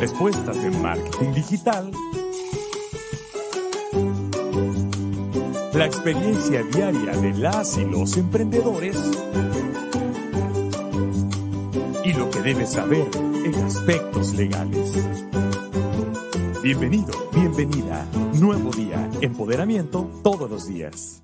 Respuestas 0.00 0.62
de 0.62 0.70
marketing 0.70 1.34
digital. 1.34 1.90
La 5.74 5.84
experiencia 5.84 6.62
diaria 6.62 7.12
de 7.12 7.34
las 7.34 7.76
y 7.76 7.84
los 7.84 8.16
emprendedores. 8.16 8.96
Y 12.02 12.14
lo 12.14 12.30
que 12.30 12.40
debes 12.40 12.70
saber 12.70 13.06
en 13.44 13.54
aspectos 13.56 14.32
legales. 14.32 15.04
Bienvenido, 16.62 17.12
bienvenida. 17.34 18.06
Nuevo 18.40 18.70
día, 18.70 19.06
empoderamiento 19.20 20.10
todos 20.22 20.48
los 20.48 20.66
días. 20.66 21.22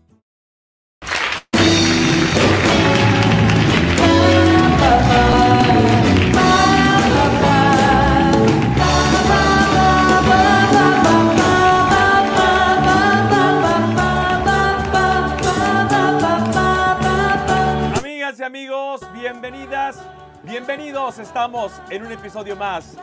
Bienvenidas, 19.51 19.97
bienvenidos. 20.43 21.19
Estamos 21.21 21.71
en 21.91 22.05
un 22.05 22.11
episodio 22.11 22.57
más 22.57 22.97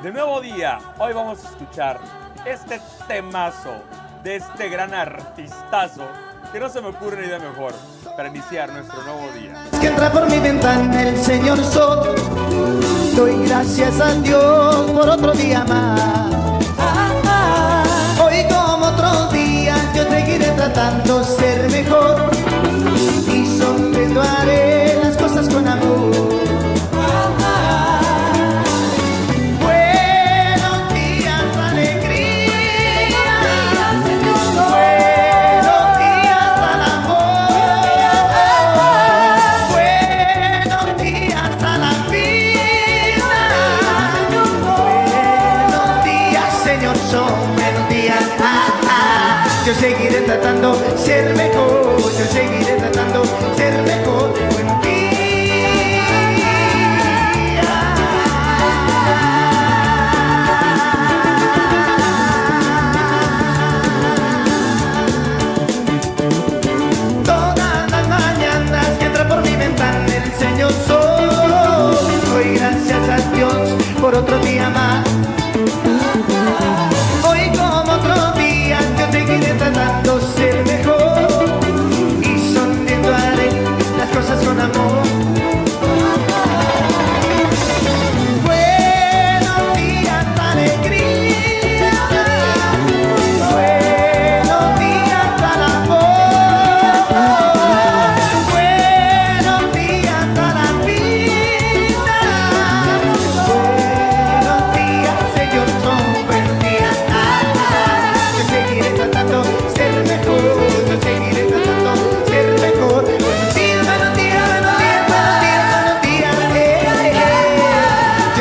de 0.00 0.12
Nuevo 0.12 0.40
Día. 0.40 0.78
Hoy 1.00 1.12
vamos 1.12 1.44
a 1.44 1.48
escuchar 1.48 1.98
este 2.46 2.80
temazo 3.08 3.72
de 4.22 4.36
este 4.36 4.68
gran 4.68 4.94
artistazo 4.94 6.06
que 6.52 6.60
no 6.60 6.68
se 6.68 6.80
me 6.80 6.88
ocurre 6.90 7.16
una 7.16 7.26
idea 7.26 7.38
mejor 7.40 7.74
para 8.16 8.28
iniciar 8.28 8.72
nuestro 8.72 9.02
nuevo 9.02 9.32
día. 9.32 9.64
que 9.80 9.88
entra 9.88 10.12
por 10.12 10.30
mi 10.30 10.38
ventana 10.38 11.02
el 11.02 11.16
señor 11.16 11.58
Sol. 11.58 12.14
Doy 13.16 13.48
gracias 13.48 14.00
a 14.00 14.14
Dios 14.14 14.92
por 14.92 15.08
otro 15.08 15.32
día 15.32 15.64
más. 15.64 16.20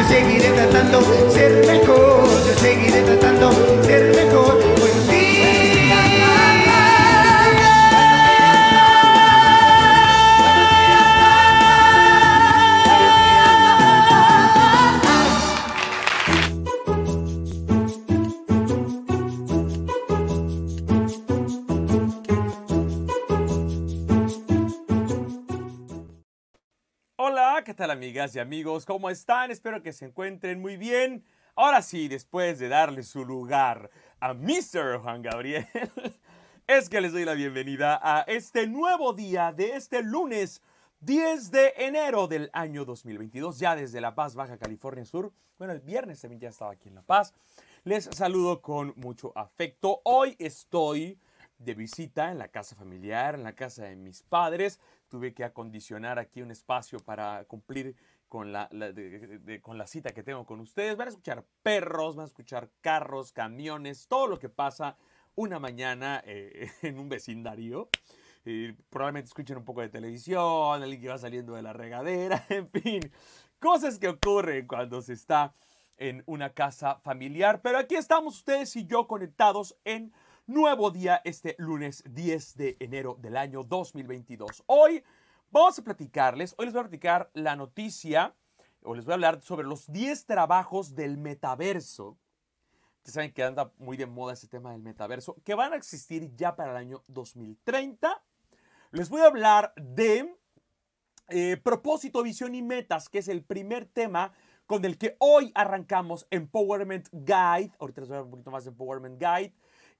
Seguiré 0.09 0.49
tratando 0.51 1.01
ser 1.29 1.65
mejor. 1.67 2.23
Yo 2.47 2.53
seguiré 2.59 3.01
tratando 3.03 3.68
amigas 28.29 28.35
y 28.35 28.39
amigos? 28.39 28.85
¿Cómo 28.85 29.09
están? 29.09 29.49
Espero 29.49 29.81
que 29.81 29.93
se 29.93 30.05
encuentren 30.05 30.61
muy 30.61 30.77
bien. 30.77 31.23
Ahora 31.55 31.81
sí, 31.81 32.07
después 32.07 32.59
de 32.59 32.67
darle 32.67 33.03
su 33.03 33.25
lugar 33.25 33.89
a 34.19 34.33
Mr. 34.33 34.99
Juan 35.01 35.21
Gabriel, 35.21 35.65
es 36.67 36.89
que 36.89 37.01
les 37.01 37.11
doy 37.11 37.25
la 37.25 37.33
bienvenida 37.33 37.99
a 38.01 38.21
este 38.21 38.67
nuevo 38.67 39.13
día 39.13 39.51
de 39.51 39.75
este 39.75 40.03
lunes 40.03 40.61
10 41.01 41.51
de 41.51 41.73
enero 41.77 42.27
del 42.27 42.49
año 42.53 42.85
2022, 42.85 43.57
ya 43.57 43.75
desde 43.75 44.01
La 44.01 44.13
Paz, 44.13 44.35
Baja 44.35 44.57
California 44.57 45.05
Sur. 45.05 45.31
Bueno, 45.57 45.73
el 45.73 45.79
viernes 45.79 46.21
también 46.21 46.41
ya 46.41 46.49
estaba 46.49 46.73
aquí 46.73 46.89
en 46.89 46.95
La 46.95 47.03
Paz. 47.03 47.33
Les 47.83 48.05
saludo 48.05 48.61
con 48.61 48.93
mucho 48.97 49.31
afecto. 49.35 50.01
Hoy 50.03 50.35
estoy 50.39 51.19
de 51.57 51.73
visita 51.73 52.31
en 52.31 52.37
la 52.37 52.47
casa 52.47 52.75
familiar, 52.75 53.35
en 53.35 53.43
la 53.43 53.53
casa 53.53 53.85
de 53.85 53.95
mis 53.95 54.23
padres. 54.23 54.79
Tuve 55.07 55.33
que 55.33 55.43
acondicionar 55.43 56.19
aquí 56.19 56.41
un 56.41 56.51
espacio 56.51 56.99
para 56.99 57.43
cumplir 57.45 57.95
con 58.29 58.53
la, 58.53 58.69
cita 59.87 60.11
que 60.11 60.23
tengo 60.23 60.45
con 60.45 60.59
ustedes. 60.61 60.95
Van 60.95 61.07
a 61.07 61.09
escuchar 61.09 61.45
perros, 61.63 62.15
van 62.15 62.25
a 62.25 62.27
escuchar 62.27 62.69
carros, 62.79 63.33
camiones, 63.33 64.07
todo 64.07 64.27
lo 64.27 64.39
que 64.39 64.49
pasa 64.49 64.95
una 65.35 65.59
mañana 65.59 66.21
eh, 66.25 66.71
en 66.83 66.99
un 66.99 67.09
vecindario. 67.09 67.89
Eh, 68.45 68.75
probablemente 68.89 69.27
escuchen 69.27 69.57
un 69.57 69.65
poco 69.65 69.81
de 69.81 69.89
televisión, 69.89 70.81
alguien 70.81 71.01
que 71.01 71.09
va 71.09 71.17
saliendo 71.17 71.55
de 71.55 71.61
la 71.61 71.73
regadera, 71.73 72.45
en 72.49 72.69
fin, 72.69 73.11
cosas 73.59 73.99
que 73.99 74.07
ocurren 74.07 74.65
cuando 74.65 75.01
se 75.01 75.13
está 75.13 75.53
en 75.97 76.23
una 76.25 76.53
casa 76.53 76.99
familiar. 76.99 77.61
Pero 77.61 77.79
aquí 77.79 77.95
estamos 77.95 78.37
ustedes 78.37 78.75
y 78.75 78.85
yo 78.85 79.07
conectados 79.07 79.75
en 79.83 80.13
nuevo 80.47 80.89
día 80.91 81.21
este 81.25 81.55
lunes 81.57 82.03
10 82.09 82.55
de 82.55 82.77
enero 82.79 83.17
del 83.19 83.37
año 83.37 83.63
2022. 83.63 84.63
Hoy 84.67 85.03
vamos 85.51 85.79
a 85.79 85.83
platicarles, 85.83 86.53
hoy 86.57 86.65
les 86.65 86.73
voy 86.73 86.81
a 86.81 86.83
platicar 86.83 87.29
la 87.33 87.55
noticia, 87.55 88.35
o 88.83 88.95
les 88.95 89.05
voy 89.05 89.13
a 89.13 89.15
hablar 89.15 89.41
sobre 89.41 89.67
los 89.67 89.91
10 89.91 90.25
trabajos 90.25 90.95
del 90.95 91.17
metaverso. 91.17 92.17
Ustedes 92.97 93.13
saben 93.13 93.33
que 93.33 93.43
anda 93.43 93.71
muy 93.77 93.97
de 93.97 94.05
moda 94.05 94.33
ese 94.33 94.47
tema 94.47 94.71
del 94.71 94.81
metaverso, 94.81 95.35
que 95.43 95.53
van 95.53 95.73
a 95.73 95.75
existir 95.75 96.35
ya 96.35 96.55
para 96.55 96.71
el 96.71 96.77
año 96.77 97.03
2030. 97.07 98.21
Les 98.91 99.09
voy 99.09 99.21
a 99.21 99.25
hablar 99.25 99.73
de 99.75 100.35
eh, 101.29 101.57
propósito, 101.57 102.23
visión 102.23 102.55
y 102.55 102.61
metas, 102.61 103.09
que 103.09 103.19
es 103.19 103.27
el 103.27 103.43
primer 103.43 103.85
tema 103.85 104.33
con 104.65 104.85
el 104.85 104.97
que 104.97 105.15
hoy 105.19 105.51
arrancamos 105.55 106.27
Empowerment 106.29 107.09
Guide. 107.11 107.71
Ahorita 107.79 108.01
les 108.01 108.09
voy 108.09 108.15
a 108.15 108.19
hablar 108.19 108.25
un 108.25 108.31
poquito 108.31 108.51
más 108.51 108.65
de 108.65 108.71
Empowerment 108.71 109.19
Guide. 109.19 109.53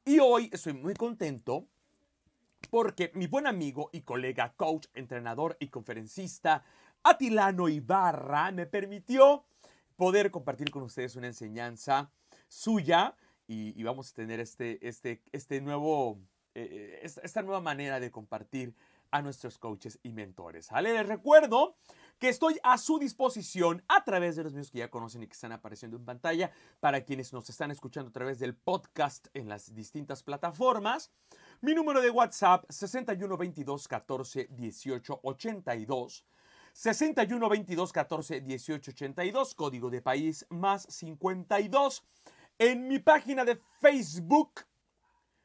Y 0.06 0.20
hoy 0.20 0.50
estoy 0.54 0.74
muy 0.74 0.94
contento 0.94 1.68
porque 2.70 3.12
mi 3.16 3.28
buen 3.28 3.48
amigo 3.48 3.90
y 3.94 4.02
colega, 4.02 4.54
coach, 4.56 4.88
entrenador 4.94 5.58
y 5.60 5.70
conferencista, 5.70 6.64
Atilano 7.04 7.70
Ibarra, 7.70 8.52
me 8.52 8.66
permitió 8.66 9.46
poder 9.96 10.32
compartir 10.32 10.72
con 10.72 10.84
ustedes 10.84 11.16
una 11.16 11.28
enseñanza 11.28 12.12
suya 12.48 13.16
y, 13.48 13.80
y 13.80 13.84
vamos 13.84 14.12
a 14.12 14.16
tener 14.16 14.40
este, 14.40 14.86
este, 14.88 15.22
este 15.32 15.62
nuevo, 15.62 16.20
eh, 16.56 17.00
esta, 17.02 17.22
esta 17.22 17.42
nueva 17.42 17.62
manera 17.62 18.00
de 18.00 18.12
compartir 18.12 18.76
a 19.12 19.22
nuestros 19.22 19.58
coaches 19.58 20.00
y 20.04 20.12
mentores. 20.12 20.70
Les 20.82 21.08
recuerdo 21.08 21.78
que 22.20 22.30
estoy 22.30 22.60
a 22.64 22.78
su 22.78 23.00
disposición 23.00 23.84
a 23.88 24.04
través 24.04 24.36
de 24.36 24.44
los 24.44 24.54
medios 24.54 24.72
que 24.72 24.80
ya 24.80 24.90
conocen 24.90 25.24
y 25.24 25.28
que 25.28 25.34
están 25.34 25.54
apareciendo 25.54 25.98
en 25.98 26.06
pantalla 26.06 26.52
para 26.80 27.06
quienes 27.06 27.32
nos 27.32 27.50
están 27.50 27.72
escuchando 27.72 28.10
a 28.10 28.14
través 28.14 28.40
del 28.40 28.56
podcast 28.56 29.28
en 29.34 29.48
las 29.48 29.74
distintas 29.74 30.22
plataformas. 30.22 31.12
Mi 31.62 31.74
número 31.74 32.02
de 32.02 32.10
WhatsApp 32.10 32.66
61 32.70 33.38
22 33.38 33.88
14 33.88 34.48
18 34.52 35.20
82. 35.24 36.26
61 36.74 37.50
22 37.50 37.94
14 37.94 38.42
18 38.42 38.92
82, 38.92 39.56
código 39.56 39.90
de 39.90 40.02
país 40.02 40.46
más 40.50 40.84
52. 40.90 42.04
En 42.60 42.88
mi 42.90 43.00
página 43.00 43.46
de 43.46 43.62
Facebook 43.80 44.66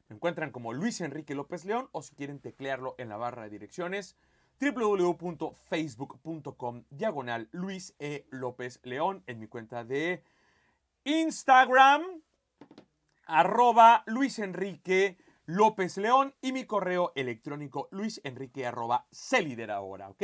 me 0.09 0.17
encuentran 0.17 0.51
como 0.51 0.73
Luis 0.73 1.01
Enrique 1.01 1.35
López 1.35 1.65
León 1.65 1.89
o 1.93 2.03
si 2.03 2.15
quieren 2.15 2.41
teclearlo 2.41 2.95
en 2.99 3.09
la 3.09 3.17
barra 3.17 3.45
de 3.45 3.51
direcciones 3.51 4.17
www.facebook.com 4.61 6.85
diagonal 6.91 7.49
Luis 7.53 7.95
E. 7.99 8.27
López 8.31 8.81
León 8.85 9.23
en 9.27 9.41
mi 9.41 9.47
cuenta 9.47 9.85
de 9.85 10.23
Instagram 11.05 12.03
arroba 13.27 14.03
Luis 14.07 14.39
Enrique 14.39 15.17
López 15.47 15.99
León 15.99 16.35
y 16.41 16.53
mi 16.53 16.65
correo 16.65 17.13
electrónico 17.15 17.89
luisenrique 17.91 18.67
arroba 18.67 19.07
ahora, 19.71 20.09
¿ok? 20.09 20.23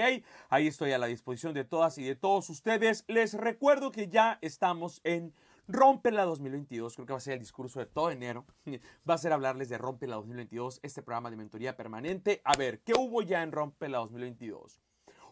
Ahí 0.48 0.66
estoy 0.66 0.92
a 0.92 0.98
la 0.98 1.06
disposición 1.06 1.52
de 1.52 1.64
todas 1.64 1.98
y 1.98 2.04
de 2.04 2.14
todos 2.14 2.48
ustedes. 2.48 3.04
Les 3.06 3.34
recuerdo 3.34 3.90
que 3.90 4.08
ya 4.08 4.38
estamos 4.40 5.00
en 5.04 5.34
Rompela 5.72 6.24
2022, 6.24 6.94
creo 6.94 7.06
que 7.06 7.12
va 7.12 7.18
a 7.18 7.20
ser 7.20 7.34
el 7.34 7.38
discurso 7.38 7.78
de 7.78 7.86
todo 7.86 8.10
enero. 8.10 8.44
Va 9.08 9.14
a 9.14 9.18
ser 9.18 9.32
hablarles 9.32 9.68
de 9.68 9.78
Rompela 9.78 10.16
2022, 10.16 10.80
este 10.82 11.02
programa 11.02 11.30
de 11.30 11.36
mentoría 11.36 11.76
permanente. 11.76 12.40
A 12.44 12.56
ver, 12.56 12.80
¿qué 12.80 12.92
hubo 12.98 13.22
ya 13.22 13.42
en 13.42 13.52
Rompela 13.52 13.98
2022? 13.98 14.80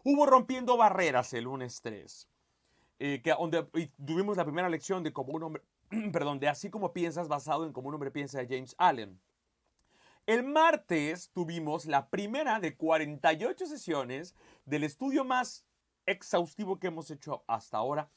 Hubo 0.03 0.25
Rompiendo 0.25 0.77
Barreras 0.77 1.33
el 1.33 1.43
lunes 1.43 1.81
3, 1.81 2.29
eh, 2.99 3.21
que, 3.21 3.31
donde 3.31 3.63
tuvimos 4.05 4.37
la 4.37 4.45
primera 4.45 4.69
lección 4.69 5.03
de 5.03 5.11
cómo 5.11 5.33
un 5.33 5.43
hombre, 5.43 5.63
perdón, 6.13 6.39
de 6.39 6.47
así 6.47 6.69
como 6.69 6.93
piensas 6.93 7.27
basado 7.27 7.65
en 7.65 7.73
cómo 7.73 7.89
un 7.89 7.95
hombre 7.95 8.11
piensa 8.11 8.39
de 8.39 8.47
James 8.47 8.75
Allen. 8.77 9.19
El 10.25 10.43
martes 10.43 11.31
tuvimos 11.33 11.85
la 11.85 12.09
primera 12.09 12.59
de 12.59 12.77
48 12.77 13.65
sesiones 13.65 14.35
del 14.65 14.83
estudio 14.83 15.25
más 15.25 15.65
exhaustivo 16.05 16.79
que 16.79 16.87
hemos 16.87 17.11
hecho 17.11 17.43
hasta 17.47 17.77
ahora 17.77 18.09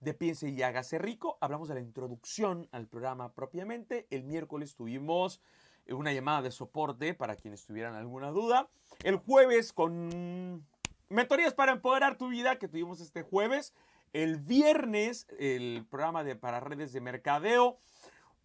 de 0.00 0.14
Piense 0.14 0.48
y 0.48 0.62
hágase 0.62 0.98
rico. 0.98 1.38
Hablamos 1.40 1.68
de 1.68 1.74
la 1.74 1.80
introducción 1.80 2.68
al 2.72 2.86
programa 2.86 3.32
propiamente. 3.34 4.06
El 4.10 4.24
miércoles 4.24 4.74
tuvimos 4.74 5.40
una 5.88 6.12
llamada 6.12 6.42
de 6.42 6.50
soporte 6.50 7.14
para 7.14 7.36
quienes 7.36 7.64
tuvieran 7.64 7.94
alguna 7.94 8.30
duda. 8.30 8.68
El 9.02 9.16
jueves 9.16 9.72
con 9.72 10.66
mentorías 11.08 11.54
para 11.54 11.72
empoderar 11.72 12.18
tu 12.18 12.28
vida 12.28 12.58
que 12.58 12.68
tuvimos 12.68 13.00
este 13.00 13.22
jueves. 13.22 13.74
El 14.12 14.36
viernes 14.36 15.26
el 15.38 15.86
programa 15.90 16.24
de 16.24 16.36
para 16.36 16.60
redes 16.60 16.92
de 16.92 17.00
mercadeo. 17.00 17.78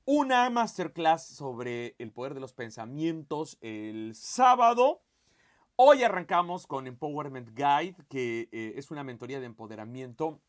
Una 0.05 0.49
masterclass 0.49 1.25
sobre 1.25 1.95
el 1.97 2.11
poder 2.11 2.33
de 2.33 2.41
los 2.41 2.53
pensamientos 2.53 3.57
el 3.61 4.13
sábado. 4.15 5.01
Hoy 5.75 6.03
arrancamos 6.03 6.67
con 6.67 6.87
Empowerment 6.87 7.49
Guide, 7.55 7.95
que 8.09 8.49
eh, 8.51 8.73
es 8.75 8.91
una 8.91 9.03
mentoría 9.03 9.39
de 9.39 9.45
empoderamiento 9.45 10.39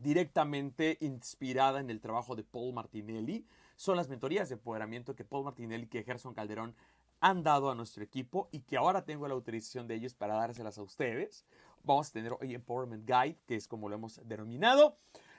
directamente 0.00 0.96
inspirada 1.00 1.80
en 1.80 1.90
el 1.90 2.00
trabajo 2.00 2.34
de 2.34 2.42
Paul 2.42 2.74
Martinelli. 2.74 3.46
Son 3.76 3.96
las 3.96 4.08
mentorías 4.08 4.48
de 4.48 4.54
empoderamiento 4.54 5.14
que 5.14 5.24
Paul 5.24 5.44
Martinelli 5.44 5.84
y 5.84 5.88
que 5.88 6.02
Gerson 6.02 6.34
Calderón 6.34 6.74
han 7.20 7.42
dado 7.42 7.70
a 7.70 7.74
nuestro 7.74 8.02
equipo 8.02 8.48
y 8.50 8.60
que 8.60 8.76
ahora 8.76 9.04
tengo 9.04 9.28
la 9.28 9.34
autorización 9.34 9.86
de 9.86 9.94
ellos 9.94 10.14
para 10.14 10.34
dárselas 10.34 10.78
a 10.78 10.82
ustedes. 10.82 11.44
Vamos 11.84 12.08
a 12.08 12.12
tener 12.12 12.32
hoy 12.40 12.54
Empowerment 12.54 13.06
Guide, 13.06 13.38
que 13.46 13.56
es 13.56 13.68
como 13.68 13.88
lo 13.88 13.94
hemos 13.94 14.20
denominado. 14.26 14.96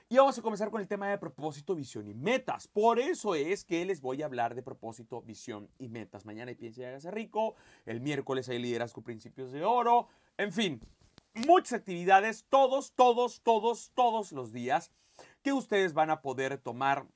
Y 0.08 0.16
vamos 0.16 0.38
a 0.38 0.42
comenzar 0.42 0.70
con 0.70 0.80
el 0.80 0.88
tema 0.88 1.08
de 1.08 1.16
propósito, 1.18 1.74
visión 1.74 2.06
y 2.06 2.14
metas. 2.14 2.68
Por 2.68 2.98
eso 2.98 3.34
es 3.34 3.64
que 3.64 3.84
les 3.84 4.00
voy 4.00 4.22
a 4.22 4.26
hablar 4.26 4.54
de 4.54 4.62
propósito, 4.62 5.22
visión 5.22 5.70
y 5.78 5.88
metas. 5.88 6.26
Mañana 6.26 6.50
y 6.50 6.54
piensa 6.54 6.82
y 6.82 6.84
hágase 6.84 7.10
rico. 7.10 7.54
El 7.86 8.00
miércoles 8.00 8.48
hay 8.48 8.58
liderazgo 8.58 9.02
principios 9.02 9.52
de 9.52 9.64
oro. 9.64 10.08
En 10.36 10.52
fin, 10.52 10.80
muchas 11.34 11.80
actividades 11.80 12.46
todos, 12.48 12.92
todos, 12.92 13.40
todos, 13.42 13.90
todos 13.94 14.32
los 14.32 14.52
días 14.52 14.90
que 15.42 15.52
ustedes 15.52 15.94
van 15.94 16.10
a 16.10 16.22
poder 16.22 16.58
tomar 16.58 17.06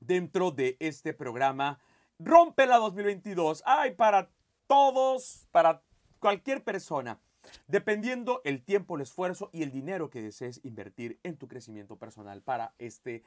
dentro 0.00 0.50
de 0.50 0.76
este 0.80 1.12
programa 1.12 1.78
Rompe 2.18 2.66
la 2.66 2.78
2022. 2.78 3.62
Ay, 3.66 3.94
para 3.94 4.30
todos, 4.66 5.46
para 5.50 5.82
cualquier 6.18 6.64
persona, 6.64 7.20
dependiendo 7.66 8.40
el 8.44 8.64
tiempo, 8.64 8.96
el 8.96 9.02
esfuerzo 9.02 9.50
y 9.52 9.62
el 9.62 9.70
dinero 9.70 10.08
que 10.08 10.22
desees 10.22 10.60
invertir 10.64 11.20
en 11.22 11.36
tu 11.36 11.46
crecimiento 11.46 11.96
personal 11.96 12.40
para 12.42 12.74
este 12.78 13.22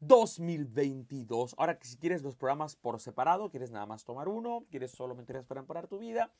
2022. 0.00 1.54
Ahora 1.56 1.78
que 1.78 1.86
si 1.86 1.96
quieres 1.96 2.22
los 2.22 2.36
programas 2.36 2.76
por 2.76 3.00
separado, 3.00 3.50
quieres 3.50 3.70
nada 3.70 3.86
más 3.86 4.04
tomar 4.04 4.28
uno, 4.28 4.66
quieres 4.70 4.90
solo 4.90 5.14
mentorías 5.14 5.46
para 5.46 5.86
tu 5.86 5.98
vida, 5.98 6.30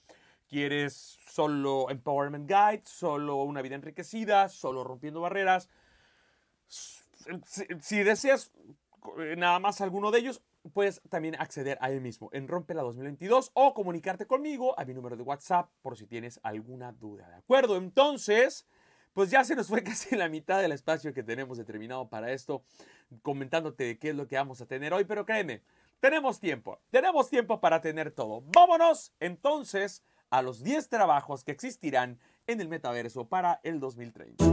quieres 0.49 1.19
solo 1.29 1.91
Empowerment 1.91 2.49
Guide, 2.49 2.83
solo 2.85 3.43
una 3.43 3.63
vida 3.63 3.75
enriquecida, 3.75 4.49
solo 4.49 4.85
rompiendo 4.85 5.21
barreras. 5.21 5.69
Si, 6.69 8.03
deseas 8.03 8.53
nada 9.37 9.59
más 9.59 9.81
alguno 9.81 10.11
de 10.11 10.21
ellos, 10.21 10.43
puedes 10.73 11.01
también 11.09 11.37
acceder 11.39 11.79
a 11.81 11.91
él 11.91 12.01
mismo 12.01 12.31
en 12.33 12.49
Rompela 12.49 12.83
2022 12.83 13.51
o 13.55 13.75
comunicarte 13.75 14.27
conmigo 14.27 14.79
a 14.79 14.85
mi 14.85 14.95
número 14.95 15.17
de 15.17 15.23
WhatsApp 15.23 15.71
por 15.83 15.97
si 15.97 16.07
tienes 16.07 16.41
alguna 16.43 16.93
duda. 16.93 17.29
¿De 17.29 17.37
acuerdo? 17.37 17.77
Entonces, 17.77 18.67
pues 19.13 19.31
ya 19.31 19.45
se 19.45 19.57
nos 19.57 19.69
fue 19.69 19.83
casi 19.85 20.17
la 20.17 20.29
mitad 20.29 20.61
del 20.61 20.73
espacio 20.73 21.15
que 21.15 21.23
tenemos 21.23 21.59
determinado 21.59 22.09
para 22.09 22.33
esto, 22.33 22.65
comentándote 23.23 23.99
qué 23.99 24.11
es 24.11 24.15
lo 24.17 24.27
que 24.27 24.37
vamos 24.37 24.61
a 24.61 24.67
tener 24.67 24.93
hoy, 24.93 25.05
pero 25.05 25.25
créeme, 25.25 25.63
tenemos 26.01 26.41
tiempo, 26.41 26.81
tenemos 26.91 27.31
tiempo 27.31 27.61
para 27.61 27.81
tener 27.81 28.11
todo. 28.11 28.43
Vámonos 28.49 29.15
entonces 29.21 30.03
a 30.35 30.43
los 30.43 30.63
10 30.65 30.89
trabajos 30.89 31.45
que 31.45 31.53
existirán 31.53 32.19
en 32.49 32.61
el 32.61 32.69
metaverso 32.69 33.29
para 33.29 33.61
el 33.63 33.79
2030. 33.79 34.45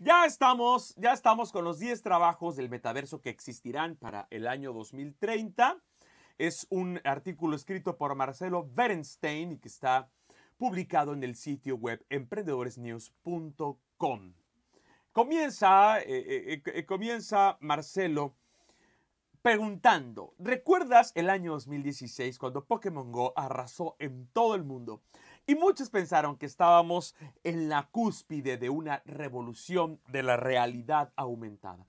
Ya 0.00 0.26
estamos, 0.26 0.92
ya 0.96 1.12
estamos 1.12 1.52
con 1.52 1.62
los 1.62 1.78
10 1.78 2.02
trabajos 2.02 2.56
del 2.56 2.68
metaverso 2.68 3.20
que 3.20 3.30
existirán 3.30 3.94
para 3.94 4.26
el 4.30 4.48
año 4.48 4.72
2030. 4.72 5.80
Es 6.36 6.66
un 6.68 7.00
artículo 7.04 7.54
escrito 7.54 7.96
por 7.96 8.16
Marcelo 8.16 8.68
Berenstein 8.74 9.52
y 9.52 9.58
que 9.58 9.68
está 9.68 10.10
publicado 10.56 11.12
en 11.12 11.22
el 11.22 11.36
sitio 11.36 11.76
web 11.76 12.04
emprendedoresnews.com. 12.10 14.32
Comienza, 15.16 15.98
eh, 16.00 16.04
eh, 16.08 16.62
eh, 16.62 16.84
comienza 16.84 17.56
Marcelo 17.60 18.34
preguntando, 19.40 20.34
¿recuerdas 20.38 21.12
el 21.14 21.30
año 21.30 21.52
2016 21.52 22.38
cuando 22.38 22.66
Pokémon 22.66 23.10
Go 23.10 23.32
arrasó 23.34 23.96
en 23.98 24.26
todo 24.34 24.54
el 24.54 24.62
mundo? 24.62 25.00
Y 25.46 25.54
muchos 25.54 25.88
pensaron 25.88 26.36
que 26.36 26.44
estábamos 26.44 27.14
en 27.44 27.70
la 27.70 27.88
cúspide 27.90 28.58
de 28.58 28.68
una 28.68 29.02
revolución 29.06 30.02
de 30.08 30.22
la 30.22 30.36
realidad 30.36 31.14
aumentada. 31.16 31.86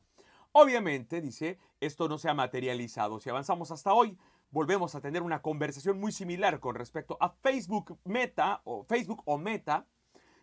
Obviamente, 0.54 1.20
dice, 1.20 1.60
esto 1.82 2.08
no 2.08 2.20
se 2.20 2.30
ha 2.30 2.34
materializado. 2.34 3.20
Si 3.20 3.30
avanzamos 3.30 3.72
hasta 3.72 3.94
hoy, 3.94 4.18
volvemos 4.52 4.96
a 4.96 5.02
tener 5.02 5.22
una 5.22 5.42
conversación 5.42 6.00
muy 6.00 6.14
similar 6.14 6.62
con 6.62 6.76
respecto 6.76 7.18
a 7.20 7.32
Facebook 7.32 8.00
Meta 8.06 8.62
o 8.64 8.86
Facebook 8.86 9.22
o 9.26 9.38
Meta, 9.38 9.86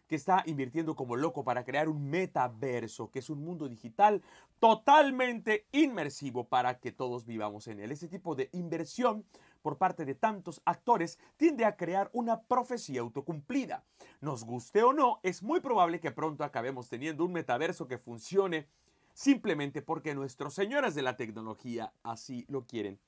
que 0.07 0.17
está 0.17 0.43
invirtiendo 0.47 0.95
como 0.95 1.17
loco 1.17 1.45
para 1.45 1.65
crear 1.65 1.89
un 1.89 2.11
metaverso, 2.11 3.11
que 3.11 3.21
es 3.21 3.31
un 3.31 3.45
mundo 3.45 3.69
digital 3.69 4.23
totalmente 4.59 5.67
inmersivo 5.73 6.49
para 6.49 6.79
que 6.79 6.93
todos 6.93 7.27
vivamos 7.27 7.69
en 7.69 7.81
él. 7.81 7.93
Ese 7.93 8.09
tipo 8.09 8.35
de 8.35 8.49
inversión 8.53 9.25
por 9.63 9.79
parte 9.79 10.05
de 10.05 10.15
tantos 10.15 10.61
actores 10.65 11.19
tiende 11.37 11.65
a 11.65 11.77
crear 11.77 12.11
una 12.13 12.43
profecía 12.43 13.01
autocumplida. 13.01 13.85
Nos 14.21 14.45
guste 14.45 14.83
o 14.83 14.93
no, 14.93 15.21
es 15.23 15.43
muy 15.43 15.61
probable 15.61 16.01
que 16.01 16.11
pronto 16.11 16.45
acabemos 16.45 16.89
teniendo 16.89 17.25
un 17.25 17.33
metaverso 17.33 17.89
que 17.89 17.99
funcione 17.99 18.67
simplemente 19.15 19.81
porque 19.81 20.15
nuestros 20.15 20.55
señores 20.55 20.95
de 20.95 21.03
la 21.03 21.17
tecnología 21.17 21.93
así 22.03 22.45
lo 22.49 22.67
quieren. 22.67 22.99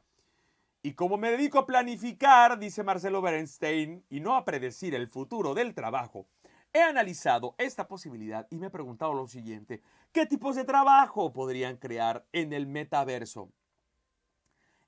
Y 0.83 0.93
como 0.93 1.17
me 1.17 1.33
dedico 1.33 1.59
a 1.59 1.67
planificar, 1.67 2.61
dice 2.61 2.85
Marcelo 2.85 3.21
Bernstein, 3.21 4.05
y 4.09 4.21
no 4.21 4.37
a 4.37 4.45
predecir 4.45 4.95
el 4.95 5.09
futuro 5.09 5.53
del 5.53 5.75
trabajo, 5.75 6.29
he 6.77 6.83
analizado 6.83 7.55
esta 7.57 7.89
posibilidad 7.89 8.47
y 8.51 8.59
me 8.59 8.67
he 8.67 8.71
preguntado 8.71 9.15
lo 9.15 9.27
siguiente, 9.29 9.83
¿qué 10.13 10.27
tipos 10.27 10.57
de 10.57 10.65
trabajo 10.65 11.33
podrían 11.33 11.79
crear 11.79 12.27
en 12.33 12.53
el 12.53 12.67
metaverso? 12.67 13.51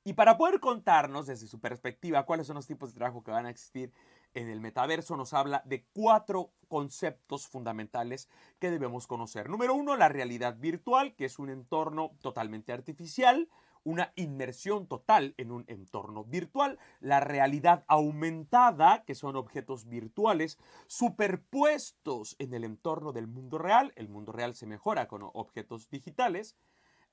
Y 0.04 0.12
para 0.12 0.36
poder 0.36 0.60
contarnos 0.60 1.26
desde 1.26 1.46
su 1.46 1.60
perspectiva 1.60 2.26
cuáles 2.26 2.46
son 2.46 2.56
los 2.56 2.66
tipos 2.66 2.90
de 2.90 2.98
trabajo 2.98 3.24
que 3.24 3.30
van 3.30 3.46
a 3.46 3.50
existir 3.50 3.92
en 4.34 4.48
el 4.48 4.60
metaverso, 4.60 5.16
nos 5.16 5.32
habla 5.32 5.62
de 5.64 5.86
cuatro 5.94 6.52
conceptos 6.68 7.46
fundamentales 7.46 8.28
que 8.58 8.70
debemos 8.70 9.06
conocer. 9.06 9.48
Número 9.48 9.74
uno, 9.74 9.96
la 9.96 10.08
realidad 10.08 10.56
virtual, 10.58 11.14
que 11.16 11.24
es 11.24 11.38
un 11.38 11.48
entorno 11.48 12.12
totalmente 12.20 12.72
artificial, 12.72 13.48
una 13.88 14.12
inmersión 14.16 14.86
total 14.86 15.34
en 15.38 15.50
un 15.50 15.64
entorno 15.66 16.22
virtual, 16.24 16.78
la 17.00 17.20
realidad 17.20 17.84
aumentada, 17.88 19.02
que 19.04 19.14
son 19.14 19.34
objetos 19.34 19.88
virtuales 19.88 20.58
superpuestos 20.86 22.36
en 22.38 22.52
el 22.52 22.64
entorno 22.64 23.12
del 23.12 23.26
mundo 23.26 23.56
real, 23.56 23.94
el 23.96 24.08
mundo 24.08 24.32
real 24.32 24.54
se 24.54 24.66
mejora 24.66 25.08
con 25.08 25.22
objetos 25.32 25.88
digitales, 25.88 26.54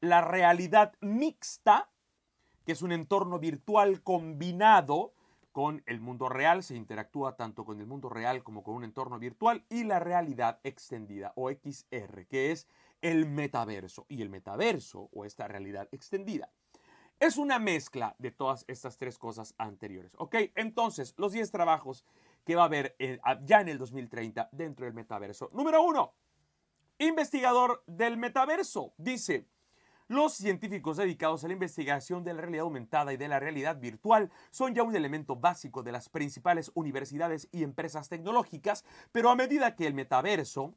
la 0.02 0.20
realidad 0.20 0.94
mixta, 1.00 1.90
que 2.66 2.74
es 2.74 2.82
un 2.82 2.92
entorno 2.92 3.40
virtual 3.40 4.04
combinado 4.04 5.14
con 5.54 5.82
el 5.86 6.02
mundo 6.02 6.28
real, 6.28 6.62
se 6.64 6.76
interactúa 6.76 7.38
tanto 7.38 7.64
con 7.64 7.80
el 7.80 7.88
mundo 7.88 8.10
real 8.10 8.44
como 8.44 8.62
con 8.62 8.76
un 8.76 8.84
entorno 8.84 9.18
virtual, 9.18 9.64
y 9.70 9.86
la 9.86 10.00
realidad 10.00 10.60
extendida 10.64 11.32
o 11.38 11.50
XR, 11.50 12.28
que 12.28 12.52
es 12.52 12.68
el 13.02 13.26
metaverso. 13.26 14.06
Y 14.10 14.22
el 14.22 14.30
metaverso 14.30 15.10
o 15.14 15.24
esta 15.24 15.48
realidad 15.48 15.88
extendida 15.94 16.52
es 17.20 17.38
una 17.38 17.60
mezcla 17.60 18.16
de 18.20 18.32
todas 18.32 18.66
estas 18.68 18.98
tres 18.98 19.18
cosas 19.18 19.54
anteriores. 19.58 20.14
¿Ok? 20.18 20.36
Entonces, 20.56 21.14
los 21.18 21.32
10 21.32 21.52
trabajos 21.52 22.06
que 22.46 22.56
va 22.56 22.64
a 22.64 22.66
haber 22.66 22.96
ya 23.44 23.62
en 23.62 23.70
el 23.70 23.78
2030 23.78 24.50
dentro 24.52 24.86
del 24.86 24.94
metaverso. 24.94 25.50
Número 25.54 25.82
uno, 25.82 26.14
investigador 27.00 27.84
del 27.88 28.18
metaverso. 28.18 28.94
Dice, 28.98 29.48
los 30.08 30.36
científicos 30.36 30.98
dedicados 30.98 31.44
a 31.44 31.48
la 31.48 31.54
investigación 31.54 32.24
de 32.24 32.34
la 32.34 32.42
realidad 32.42 32.66
aumentada 32.66 33.12
y 33.12 33.18
de 33.18 33.28
la 33.28 33.40
realidad 33.40 33.80
virtual 33.80 34.32
son 34.52 34.76
ya 34.76 34.84
un 34.84 34.96
elemento 34.96 35.36
básico 35.36 35.82
de 35.82 35.92
las 35.92 36.10
principales 36.10 36.72
universidades 36.76 37.50
y 37.52 37.64
empresas 37.64 38.08
tecnológicas, 38.08 38.86
pero 39.12 39.32
a 39.32 39.36
medida 39.36 39.76
que 39.76 39.88
el 39.88 39.96
metaverso 39.96 40.76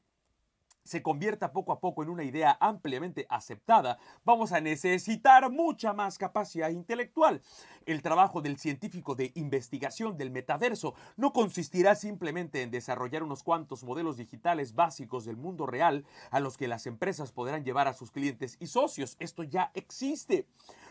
se 0.89 1.03
convierta 1.03 1.53
poco 1.53 1.73
a 1.73 1.81
poco 1.81 2.03
en 2.03 2.09
una 2.09 2.25
idea 2.25 2.57
ampliamente 2.61 3.27
aceptada, 3.29 3.99
vamos 4.25 4.53
a 4.53 4.61
necesitar 4.61 5.51
mucha 5.51 5.93
más 5.93 6.17
capacidad 6.17 6.71
intelectual. 6.71 7.43
El 7.85 8.01
trabajo 8.01 8.41
del 8.41 8.59
científico 8.59 9.15
de 9.15 9.33
investigación 9.35 10.17
del 10.17 10.31
metaverso 10.31 10.95
no 11.17 11.35
consistirá 11.35 11.95
simplemente 11.95 12.63
en 12.63 12.71
desarrollar 12.71 13.23
unos 13.23 13.43
cuantos 13.43 13.85
modelos 13.85 14.17
digitales 14.17 14.75
básicos 14.75 15.27
del 15.27 15.37
mundo 15.37 15.67
real 15.67 16.07
a 16.31 16.41
los 16.41 16.57
que 16.57 16.69
las 16.69 16.87
empresas 16.87 17.33
podrán 17.33 17.65
llevar 17.65 17.87
a 17.87 17.93
sus 17.93 18.11
clientes 18.11 18.57
y 18.59 18.69
socios. 18.69 19.17
Esto 19.19 19.43
ya 19.43 19.71
existe. 19.75 20.47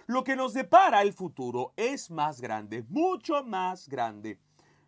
Lo 0.05 0.23
que 0.23 0.35
nos 0.35 0.53
depara 0.53 1.01
el 1.01 1.13
futuro 1.13 1.73
es 1.75 2.11
más 2.11 2.39
grande, 2.39 2.85
mucho 2.87 3.43
más 3.43 3.89
grande. 3.89 4.37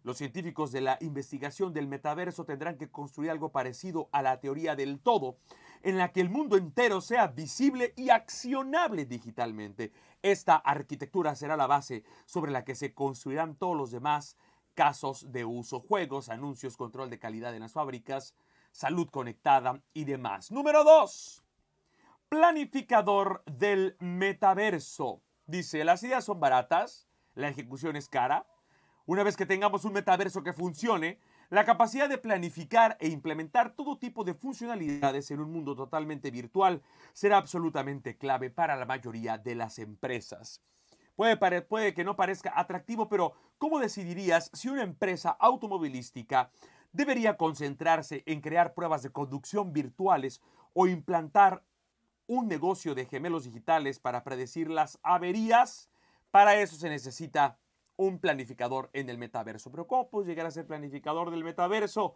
Los 0.09 0.17
científicos 0.17 0.71
de 0.71 0.81
la 0.81 0.97
investigación 1.01 1.71
del 1.71 1.87
metaverso 1.87 2.43
tendrán 2.43 2.79
que 2.79 2.89
construir 2.89 3.29
algo 3.29 3.51
parecido 3.51 4.09
a 4.11 4.23
la 4.23 4.39
teoría 4.39 4.75
del 4.75 4.99
todo, 4.99 5.37
en 5.83 5.99
la 5.99 6.11
que 6.11 6.19
el 6.19 6.31
mundo 6.31 6.57
entero 6.57 6.99
sea 6.99 7.27
visible 7.27 7.93
y 7.95 8.09
accionable 8.09 9.05
digitalmente. 9.05 9.91
Esta 10.23 10.55
arquitectura 10.55 11.35
será 11.35 11.55
la 11.55 11.67
base 11.67 12.03
sobre 12.25 12.51
la 12.51 12.65
que 12.65 12.73
se 12.73 12.95
construirán 12.95 13.53
todos 13.53 13.77
los 13.77 13.91
demás 13.91 14.35
casos 14.73 15.31
de 15.31 15.45
uso, 15.45 15.79
juegos, 15.79 16.29
anuncios, 16.29 16.75
control 16.75 17.11
de 17.11 17.19
calidad 17.19 17.53
en 17.53 17.61
las 17.61 17.73
fábricas, 17.73 18.33
salud 18.71 19.09
conectada 19.11 19.79
y 19.93 20.05
demás. 20.05 20.49
Número 20.49 20.83
2. 20.83 21.43
Planificador 22.29 23.43
del 23.45 23.95
metaverso. 23.99 25.21
Dice, 25.45 25.83
las 25.83 26.01
ideas 26.01 26.25
son 26.25 26.39
baratas, 26.39 27.07
la 27.35 27.49
ejecución 27.49 27.95
es 27.95 28.09
cara, 28.09 28.47
una 29.09 29.23
vez 29.23 29.35
que 29.35 29.47
tengamos 29.47 29.85
un 29.85 29.93
metaverso 29.93 30.43
que 30.43 30.53
funcione, 30.53 31.17
la 31.49 31.65
capacidad 31.65 32.07
de 32.07 32.19
planificar 32.19 32.95
e 32.99 33.07
implementar 33.07 33.73
todo 33.75 33.97
tipo 33.97 34.23
de 34.23 34.35
funcionalidades 34.35 35.31
en 35.31 35.39
un 35.39 35.51
mundo 35.51 35.75
totalmente 35.75 36.29
virtual 36.29 36.83
será 37.11 37.37
absolutamente 37.37 38.19
clave 38.19 38.51
para 38.51 38.75
la 38.75 38.85
mayoría 38.85 39.39
de 39.39 39.55
las 39.55 39.79
empresas. 39.79 40.61
Puede, 41.15 41.95
que 41.95 42.03
no 42.03 42.15
parezca 42.15 42.53
atractivo, 42.55 43.09
pero 43.09 43.33
¿cómo 43.57 43.79
decidirías 43.79 44.51
si 44.53 44.69
una 44.69 44.83
empresa 44.83 45.31
automovilística 45.39 46.51
debería 46.91 47.35
concentrarse 47.35 48.21
en 48.27 48.41
crear 48.41 48.75
pruebas 48.75 49.01
de 49.01 49.09
conducción 49.09 49.73
virtuales 49.73 50.39
o 50.73 50.85
implantar 50.85 51.63
un 52.27 52.47
negocio 52.47 52.93
de 52.93 53.07
gemelos 53.07 53.45
digitales 53.45 53.97
para 53.97 54.23
predecir 54.23 54.69
las 54.69 54.99
averías? 55.01 55.89
Para 56.29 56.57
eso 56.57 56.75
se 56.75 56.89
necesita 56.89 57.57
un 57.99 58.17
planificador 58.17 58.89
en 58.93 59.09
el 59.09 59.17
metaverso. 59.17 59.69
Pero 59.71 59.85
¿cómo 59.85 60.09
puedes 60.09 60.29
llegar 60.29 60.45
a 60.45 60.51
ser 60.51 60.65
planificador 60.65 61.31
del 61.31 61.43
metaverso? 61.43 62.15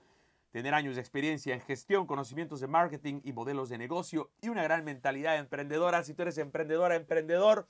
Tener 0.49 0.73
años 0.73 0.95
de 0.95 1.01
experiencia 1.01 1.53
en 1.53 1.59
gestión, 1.59 2.07
conocimientos 2.07 2.61
de 2.61 2.67
marketing 2.67 3.19
y 3.25 3.33
modelos 3.33 3.67
de 3.67 3.77
negocio 3.77 4.31
y 4.39 4.47
una 4.47 4.63
gran 4.63 4.85
mentalidad 4.85 5.37
emprendedora. 5.37 6.01
Si 6.05 6.13
tú 6.13 6.21
eres 6.21 6.37
emprendedora, 6.37 6.95
emprendedor, 6.95 7.67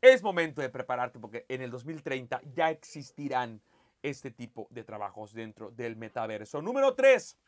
es 0.00 0.24
momento 0.24 0.60
de 0.60 0.70
prepararte 0.70 1.20
porque 1.20 1.46
en 1.48 1.62
el 1.62 1.70
2030 1.70 2.40
ya 2.52 2.68
existirán 2.68 3.62
este 4.02 4.32
tipo 4.32 4.66
de 4.70 4.82
trabajos 4.82 5.32
dentro 5.32 5.70
del 5.70 5.94
metaverso. 5.94 6.62
Número 6.62 6.96
3. 6.96 7.38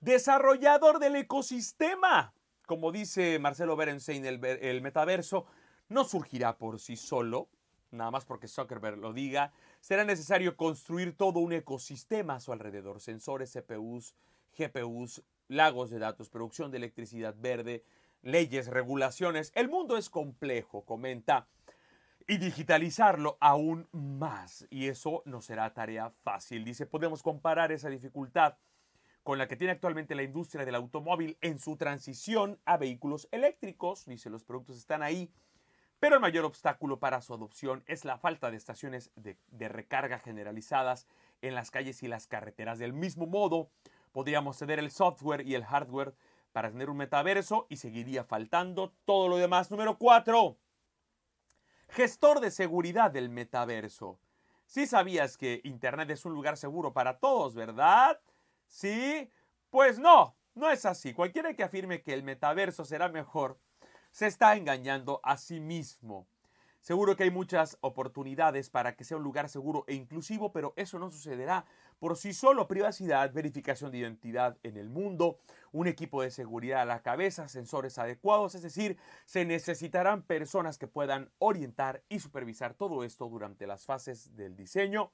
Desarrollador 0.00 0.98
del 0.98 1.14
ecosistema. 1.14 2.34
Como 2.66 2.90
dice 2.90 3.38
Marcelo 3.38 3.76
Berenstein, 3.76 4.26
el, 4.26 4.44
el 4.44 4.82
metaverso 4.82 5.46
no 5.88 6.02
surgirá 6.02 6.58
por 6.58 6.80
sí 6.80 6.96
solo, 6.96 7.48
nada 7.94 8.10
más 8.10 8.24
porque 8.24 8.48
Zuckerberg 8.48 8.98
lo 8.98 9.12
diga, 9.12 9.52
será 9.80 10.04
necesario 10.04 10.56
construir 10.56 11.16
todo 11.16 11.40
un 11.40 11.52
ecosistema 11.52 12.36
a 12.36 12.40
su 12.40 12.52
alrededor, 12.52 13.00
sensores, 13.00 13.52
CPUs, 13.52 14.14
GPUs, 14.58 15.22
lagos 15.48 15.90
de 15.90 15.98
datos, 15.98 16.30
producción 16.30 16.70
de 16.70 16.78
electricidad 16.78 17.34
verde, 17.38 17.84
leyes, 18.22 18.68
regulaciones. 18.68 19.52
El 19.54 19.68
mundo 19.68 19.96
es 19.96 20.10
complejo, 20.10 20.84
comenta, 20.84 21.48
y 22.26 22.38
digitalizarlo 22.38 23.36
aún 23.40 23.88
más. 23.92 24.66
Y 24.70 24.88
eso 24.88 25.22
no 25.26 25.40
será 25.40 25.72
tarea 25.74 26.10
fácil. 26.10 26.64
Dice, 26.64 26.86
podemos 26.86 27.22
comparar 27.22 27.72
esa 27.72 27.88
dificultad 27.88 28.56
con 29.22 29.38
la 29.38 29.48
que 29.48 29.56
tiene 29.56 29.72
actualmente 29.72 30.14
la 30.14 30.22
industria 30.22 30.64
del 30.64 30.74
automóvil 30.74 31.38
en 31.40 31.58
su 31.58 31.76
transición 31.76 32.58
a 32.64 32.76
vehículos 32.76 33.28
eléctricos. 33.30 34.04
Dice, 34.06 34.30
los 34.30 34.44
productos 34.44 34.76
están 34.76 35.02
ahí 35.02 35.30
pero 36.04 36.16
el 36.16 36.20
mayor 36.20 36.44
obstáculo 36.44 36.98
para 36.98 37.22
su 37.22 37.32
adopción 37.32 37.82
es 37.86 38.04
la 38.04 38.18
falta 38.18 38.50
de 38.50 38.58
estaciones 38.58 39.10
de, 39.16 39.38
recarga 39.70 40.18
generalizadas 40.18 41.06
en 41.40 41.54
las 41.54 41.70
calles 41.70 42.02
y 42.02 42.08
las 42.08 42.26
carreteras. 42.26 42.78
Del 42.78 42.92
mismo 42.92 43.26
modo, 43.26 43.70
podríamos 44.12 44.58
ceder 44.58 44.78
el 44.78 44.90
software 44.90 45.48
y 45.48 45.54
el 45.54 45.64
hardware 45.64 46.14
para 46.52 46.70
tener 46.70 46.90
un 46.90 46.98
metaverso 46.98 47.66
y 47.70 47.78
seguiría 47.78 48.22
faltando 48.22 48.92
todo 49.06 49.28
lo 49.28 49.38
demás. 49.38 49.70
Número 49.70 49.96
4. 49.96 50.58
Gestor 51.88 52.40
de 52.40 52.50
seguridad 52.50 53.10
del 53.10 53.30
metaverso. 53.30 54.20
Sí 54.66 54.86
sabías 54.86 55.38
que 55.38 55.62
Internet 55.64 56.10
es 56.10 56.26
un 56.26 56.34
lugar 56.34 56.58
seguro 56.58 56.92
para 56.92 57.18
todos, 57.18 57.54
¿verdad? 57.54 58.20
Sí. 58.66 59.30
Pues 59.70 59.98
no, 59.98 60.36
no 60.54 60.70
es 60.70 60.84
así. 60.84 61.14
Cualquiera 61.14 61.54
que 61.54 61.64
afirme 61.64 62.02
que 62.02 62.12
el 62.12 62.24
metaverso 62.24 62.84
será 62.84 63.08
mejor 63.08 63.58
se 64.14 64.28
está 64.28 64.54
engañando 64.54 65.18
a 65.24 65.36
sí 65.36 65.58
mismo. 65.58 66.28
Seguro 66.78 67.16
que 67.16 67.24
hay 67.24 67.32
muchas 67.32 67.78
oportunidades 67.80 68.70
para 68.70 68.94
que 68.94 69.02
sea 69.02 69.16
un 69.16 69.24
lugar 69.24 69.48
seguro 69.48 69.84
e 69.88 69.94
inclusivo, 69.94 70.52
pero 70.52 70.72
eso 70.76 71.00
no 71.00 71.10
sucederá 71.10 71.64
por 71.98 72.16
sí 72.16 72.32
solo. 72.32 72.68
Privacidad, 72.68 73.32
verificación 73.32 73.90
de 73.90 73.98
identidad 73.98 74.56
en 74.62 74.76
el 74.76 74.88
mundo, 74.88 75.40
un 75.72 75.88
equipo 75.88 76.22
de 76.22 76.30
seguridad 76.30 76.82
a 76.82 76.84
la 76.84 77.02
cabeza, 77.02 77.48
sensores 77.48 77.98
adecuados, 77.98 78.54
es 78.54 78.62
decir, 78.62 78.98
se 79.24 79.44
necesitarán 79.44 80.22
personas 80.22 80.78
que 80.78 80.86
puedan 80.86 81.32
orientar 81.40 82.04
y 82.08 82.20
supervisar 82.20 82.74
todo 82.74 83.02
esto 83.02 83.28
durante 83.28 83.66
las 83.66 83.84
fases 83.84 84.36
del 84.36 84.54
diseño, 84.54 85.10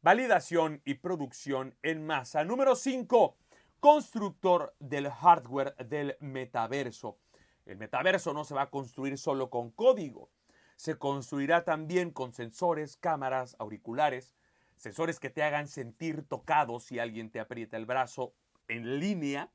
validación 0.00 0.80
y 0.86 0.94
producción 0.94 1.76
en 1.82 2.06
masa. 2.06 2.44
Número 2.44 2.76
5. 2.76 3.36
Constructor 3.78 4.74
del 4.78 5.10
hardware 5.10 5.76
del 5.76 6.16
metaverso. 6.20 7.18
El 7.68 7.76
metaverso 7.76 8.32
no 8.32 8.44
se 8.44 8.54
va 8.54 8.62
a 8.62 8.70
construir 8.70 9.18
solo 9.18 9.50
con 9.50 9.70
código, 9.70 10.30
se 10.76 10.96
construirá 10.96 11.64
también 11.64 12.10
con 12.10 12.32
sensores, 12.32 12.96
cámaras, 12.96 13.56
auriculares, 13.58 14.34
sensores 14.76 15.20
que 15.20 15.28
te 15.28 15.42
hagan 15.42 15.68
sentir 15.68 16.22
tocado 16.22 16.80
si 16.80 16.98
alguien 16.98 17.30
te 17.30 17.40
aprieta 17.40 17.76
el 17.76 17.84
brazo 17.84 18.32
en 18.68 19.00
línea, 19.00 19.50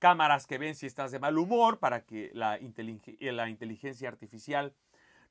cámaras 0.00 0.48
que 0.48 0.58
ven 0.58 0.74
si 0.74 0.86
estás 0.86 1.12
de 1.12 1.20
mal 1.20 1.38
humor 1.38 1.78
para 1.78 2.04
que 2.04 2.32
la, 2.34 2.56
eh, 2.56 3.48
inteligencia 3.48 4.08
artificial 4.08 4.74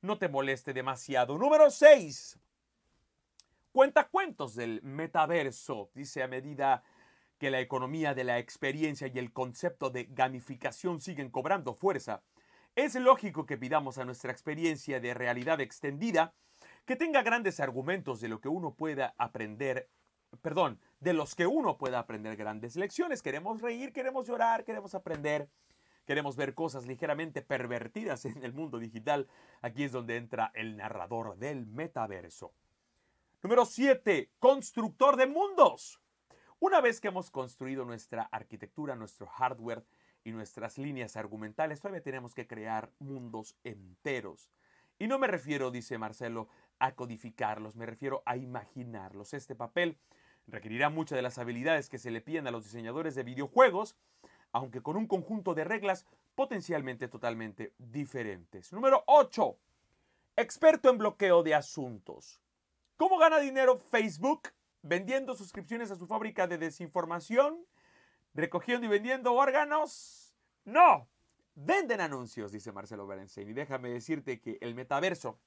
no 0.01 0.17
te 0.17 0.29
moleste 0.29 0.71
demasiado. 0.71 1.37
Número 1.37 1.69
6. 1.69 2.39
Cuentacuentos 3.73 4.55
del 4.55 4.81
metaverso. 4.83 5.89
Dice 5.93 6.23
a 6.23 6.29
medida 6.29 6.81
que 7.39 7.50
la 7.50 7.62
economía 7.62 8.13
de 8.13 8.25
la 8.25 8.38
experiencia 8.38 9.08
y 9.08 9.17
el 9.17 9.31
concepto 9.31 9.89
de 9.89 10.03
gamificación 10.03 11.00
siguen 11.00 11.31
cobrando 11.31 11.74
fuerza, 11.74 12.22
es 12.75 12.96
lógico 12.96 13.46
que 13.46 13.58
pidamos 13.58 13.98
a 13.98 14.05
nuestra 14.05 14.31
experiencia 14.31 15.00
de 15.00 15.13
realidad 15.13 15.60
extendida 15.62 16.34
que 16.86 16.96
tenga 16.96 17.24
grandes 17.24 17.60
argumentos 17.60 18.19
de 18.19 18.27
lo 18.27 18.41
que 18.41 18.50
uno 18.50 18.74
pueda 18.75 19.15
aprender, 19.17 19.89
perdón, 20.41 20.79
de 21.00 21.13
los 21.13 21.34
que 21.34 21.48
uno 21.48 21.77
pueda 21.77 22.00
aprender 22.00 22.36
grandes 22.36 22.75
lecciones. 22.75 23.22
Queremos 23.22 23.62
reír, 23.62 23.93
queremos 23.93 24.27
llorar, 24.27 24.65
queremos 24.65 24.93
aprender, 24.93 25.50
queremos 26.05 26.36
ver 26.36 26.53
cosas 26.53 26.86
ligeramente 26.86 27.41
pervertidas 27.41 28.25
en 28.25 28.43
el 28.43 28.53
mundo 28.53 28.79
digital. 28.79 29.27
Aquí 29.62 29.84
es 29.84 29.91
donde 29.91 30.17
entra 30.17 30.51
el 30.53 30.75
narrador 30.75 31.38
del 31.38 31.67
metaverso. 31.67 32.53
Número 33.41 33.65
7. 33.65 34.31
Constructor 34.39 35.15
de 35.15 35.27
mundos. 35.27 36.01
Una 36.61 36.81
vez 36.81 36.99
que 36.99 37.07
hemos 37.07 37.31
construido 37.31 37.85
nuestra 37.85 38.23
arquitectura, 38.23 38.95
nuestro 38.95 39.27
hardware 39.27 39.85
y 40.25 40.31
nuestras 40.31 40.77
líneas 40.77 41.15
argumentales, 41.15 41.79
todavía 41.79 42.03
tenemos 42.03 42.35
que 42.35 42.47
crear 42.47 42.91
mundos 42.99 43.55
enteros. 43.63 44.51
Y 44.97 45.07
no 45.07 45.17
me 45.19 45.27
refiero, 45.27 45.71
dice 45.71 45.97
Marcelo, 45.97 46.49
a 46.77 46.95
codificarlos, 46.95 47.77
me 47.77 47.85
refiero 47.85 48.21
a 48.25 48.35
imaginarlos. 48.35 49.33
Este 49.33 49.55
papel 49.55 49.97
requerirá 50.47 50.89
muchas 50.89 51.15
de 51.15 51.21
las 51.21 51.37
habilidades 51.37 51.87
que 51.87 51.97
se 51.97 52.11
le 52.11 52.19
piden 52.19 52.45
a 52.47 52.51
los 52.51 52.65
diseñadores 52.65 53.15
de 53.15 53.23
videojuegos, 53.23 53.95
aunque 54.51 54.81
con 54.81 54.97
un 54.97 55.07
conjunto 55.07 55.53
de 55.53 55.63
reglas 55.63 56.05
potencialmente 56.35 57.07
totalmente 57.07 57.73
diferentes. 57.77 58.73
Número 58.73 59.03
8. 59.07 59.57
Experto 60.35 60.89
en 60.89 60.97
bloqueo 60.97 61.41
de 61.41 61.55
asuntos. 61.55 62.41
¿Cómo 62.97 63.17
gana 63.17 63.39
dinero 63.39 63.77
Facebook? 63.77 64.49
Vendiendo 64.81 65.36
suscripciones 65.36 65.91
a 65.91 65.95
su 65.95 66.07
fábrica 66.07 66.48
de 66.48 66.57
desinformación, 66.57 67.65
recogiendo 68.33 68.86
y 68.86 68.89
vendiendo 68.89 69.33
órganos. 69.33 70.36
No, 70.65 71.09
venden 71.55 72.01
anuncios, 72.01 72.51
dice 72.51 72.71
Marcelo 72.71 73.05
Berenstein. 73.07 73.50
Y 73.50 73.53
déjame 73.53 73.89
decirte 73.89 74.39
que 74.39 74.57
el 74.62 74.75
metaverso 74.75 75.39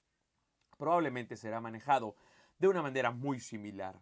probablemente 0.76 1.36
será 1.36 1.60
manejado 1.60 2.16
de 2.58 2.68
una 2.68 2.82
manera 2.82 3.10
muy 3.10 3.40
similar. 3.40 4.00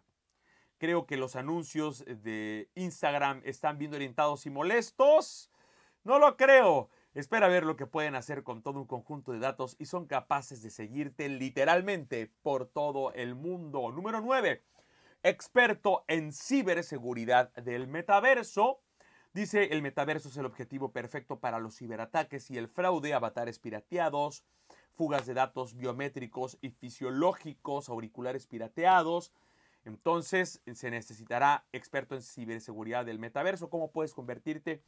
Creo 0.77 1.05
que 1.05 1.15
los 1.15 1.35
anuncios 1.35 2.03
de 2.05 2.69
Instagram 2.75 3.41
están 3.45 3.77
bien 3.77 3.93
orientados 3.93 4.45
y 4.47 4.49
molestos. 4.49 5.51
No 6.03 6.17
lo 6.17 6.37
creo. 6.37 6.89
Espera 7.13 7.47
ver 7.47 7.65
lo 7.65 7.75
que 7.75 7.85
pueden 7.85 8.15
hacer 8.15 8.43
con 8.43 8.63
todo 8.63 8.79
un 8.79 8.87
conjunto 8.87 9.31
de 9.31 9.39
datos 9.39 9.75
y 9.77 9.85
son 9.85 10.07
capaces 10.07 10.63
de 10.63 10.71
seguirte 10.71 11.29
literalmente 11.29 12.31
por 12.41 12.65
todo 12.65 13.13
el 13.13 13.35
mundo. 13.35 13.91
Número 13.91 14.21
9. 14.21 14.63
Experto 15.23 16.03
en 16.07 16.33
ciberseguridad 16.33 17.53
del 17.53 17.87
metaverso. 17.87 18.81
Dice, 19.33 19.65
el 19.65 19.83
metaverso 19.83 20.29
es 20.29 20.37
el 20.37 20.47
objetivo 20.47 20.91
perfecto 20.91 21.39
para 21.39 21.59
los 21.59 21.77
ciberataques 21.77 22.49
y 22.49 22.57
el 22.57 22.67
fraude, 22.67 23.13
avatares 23.13 23.59
pirateados, 23.59 24.43
fugas 24.95 25.27
de 25.27 25.35
datos 25.35 25.77
biométricos 25.77 26.57
y 26.61 26.71
fisiológicos, 26.71 27.87
auriculares 27.87 28.47
pirateados. 28.47 29.31
Entonces, 29.85 30.63
se 30.73 30.89
necesitará 30.89 31.65
experto 31.71 32.15
en 32.15 32.23
ciberseguridad 32.23 33.05
del 33.05 33.19
metaverso. 33.19 33.69
¿Cómo 33.69 33.91
puedes 33.91 34.15
convertirte 34.15 34.81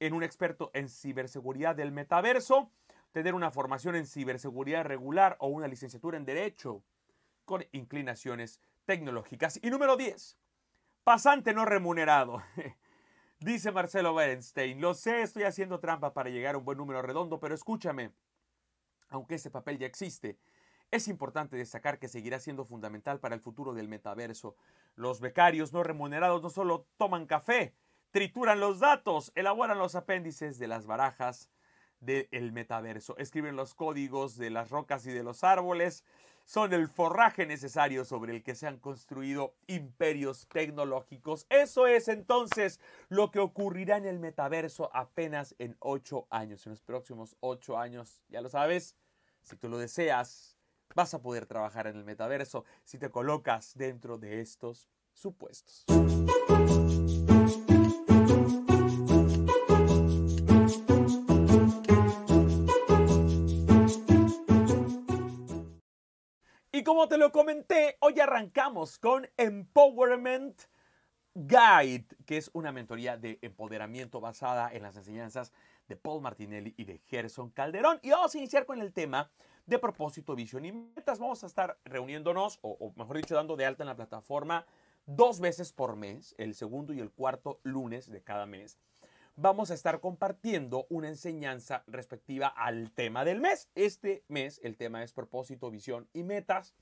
en 0.00 0.14
un 0.14 0.22
experto 0.22 0.70
en 0.72 0.88
ciberseguridad 0.88 1.76
del 1.76 1.92
metaverso? 1.92 2.70
Tener 3.12 3.34
una 3.34 3.50
formación 3.50 3.96
en 3.96 4.06
ciberseguridad 4.06 4.84
regular 4.86 5.36
o 5.40 5.48
una 5.48 5.68
licenciatura 5.68 6.16
en 6.16 6.24
Derecho 6.24 6.82
con 7.44 7.66
inclinaciones 7.72 8.62
tecnológicas. 8.88 9.60
Y 9.62 9.68
número 9.68 9.98
10, 9.98 10.38
pasante 11.04 11.52
no 11.52 11.66
remunerado. 11.66 12.42
Dice 13.38 13.70
Marcelo 13.70 14.14
Bernstein, 14.14 14.80
lo 14.80 14.94
sé, 14.94 15.20
estoy 15.20 15.42
haciendo 15.42 15.78
trampa 15.78 16.14
para 16.14 16.30
llegar 16.30 16.54
a 16.54 16.58
un 16.58 16.64
buen 16.64 16.78
número 16.78 17.02
redondo, 17.02 17.38
pero 17.38 17.54
escúchame, 17.54 18.12
aunque 19.10 19.34
ese 19.34 19.50
papel 19.50 19.76
ya 19.76 19.86
existe, 19.86 20.38
es 20.90 21.06
importante 21.06 21.58
destacar 21.58 21.98
que 21.98 22.08
seguirá 22.08 22.40
siendo 22.40 22.64
fundamental 22.64 23.20
para 23.20 23.34
el 23.34 23.42
futuro 23.42 23.74
del 23.74 23.88
metaverso. 23.88 24.56
Los 24.94 25.20
becarios 25.20 25.74
no 25.74 25.82
remunerados 25.82 26.42
no 26.42 26.48
solo 26.48 26.86
toman 26.96 27.26
café, 27.26 27.74
trituran 28.10 28.58
los 28.58 28.80
datos, 28.80 29.32
elaboran 29.34 29.78
los 29.78 29.96
apéndices 29.96 30.58
de 30.58 30.66
las 30.66 30.86
barajas 30.86 31.50
del 32.00 32.52
metaverso, 32.52 33.18
escriben 33.18 33.54
los 33.54 33.74
códigos 33.74 34.38
de 34.38 34.48
las 34.48 34.70
rocas 34.70 35.06
y 35.06 35.10
de 35.10 35.24
los 35.24 35.44
árboles, 35.44 36.06
son 36.48 36.72
el 36.72 36.88
forraje 36.88 37.44
necesario 37.44 38.06
sobre 38.06 38.34
el 38.34 38.42
que 38.42 38.54
se 38.54 38.66
han 38.66 38.78
construido 38.78 39.54
imperios 39.66 40.48
tecnológicos. 40.48 41.46
Eso 41.50 41.86
es 41.86 42.08
entonces 42.08 42.80
lo 43.10 43.30
que 43.30 43.38
ocurrirá 43.38 43.98
en 43.98 44.06
el 44.06 44.18
metaverso 44.18 44.88
apenas 44.94 45.54
en 45.58 45.76
ocho 45.78 46.26
años. 46.30 46.64
En 46.66 46.70
los 46.70 46.80
próximos 46.80 47.36
ocho 47.40 47.76
años, 47.76 48.22
ya 48.30 48.40
lo 48.40 48.48
sabes, 48.48 48.96
si 49.42 49.56
tú 49.56 49.68
lo 49.68 49.76
deseas, 49.76 50.56
vas 50.94 51.12
a 51.12 51.20
poder 51.20 51.44
trabajar 51.44 51.86
en 51.86 51.96
el 51.96 52.04
metaverso 52.04 52.64
si 52.82 52.96
te 52.96 53.10
colocas 53.10 53.76
dentro 53.76 54.16
de 54.16 54.40
estos 54.40 54.88
supuestos. 55.12 55.84
Como 66.88 67.06
te 67.06 67.18
lo 67.18 67.30
comenté, 67.32 67.98
hoy 68.00 68.18
arrancamos 68.18 68.98
con 68.98 69.28
Empowerment 69.36 70.58
Guide, 71.34 72.06
que 72.24 72.38
es 72.38 72.48
una 72.54 72.72
mentoría 72.72 73.18
de 73.18 73.38
empoderamiento 73.42 74.22
basada 74.22 74.72
en 74.72 74.84
las 74.84 74.96
enseñanzas 74.96 75.52
de 75.86 75.96
Paul 75.96 76.22
Martinelli 76.22 76.72
y 76.78 76.84
de 76.84 77.02
Gerson 77.04 77.50
Calderón. 77.50 78.00
Y 78.02 78.08
vamos 78.08 78.34
a 78.34 78.38
iniciar 78.38 78.64
con 78.64 78.80
el 78.80 78.94
tema 78.94 79.30
de 79.66 79.78
propósito, 79.78 80.34
visión 80.34 80.64
y 80.64 80.72
metas. 80.72 81.18
Vamos 81.18 81.44
a 81.44 81.46
estar 81.48 81.76
reuniéndonos, 81.84 82.58
o, 82.62 82.70
o 82.80 82.94
mejor 82.96 83.18
dicho, 83.18 83.34
dando 83.34 83.54
de 83.54 83.66
alta 83.66 83.82
en 83.82 83.88
la 83.88 83.96
plataforma 83.96 84.64
dos 85.04 85.40
veces 85.40 85.74
por 85.74 85.94
mes, 85.94 86.34
el 86.38 86.54
segundo 86.54 86.94
y 86.94 87.00
el 87.00 87.10
cuarto 87.10 87.60
lunes 87.64 88.10
de 88.10 88.22
cada 88.22 88.46
mes. 88.46 88.78
Vamos 89.40 89.70
a 89.70 89.74
estar 89.74 90.00
compartiendo 90.00 90.88
una 90.90 91.06
enseñanza 91.06 91.84
respectiva 91.86 92.48
al 92.48 92.90
tema 92.90 93.24
del 93.24 93.40
mes. 93.40 93.68
Este 93.76 94.24
mes 94.26 94.60
el 94.64 94.76
tema 94.76 95.04
es 95.04 95.12
propósito, 95.12 95.70
visión 95.70 96.08
y 96.12 96.24
metas. 96.24 96.74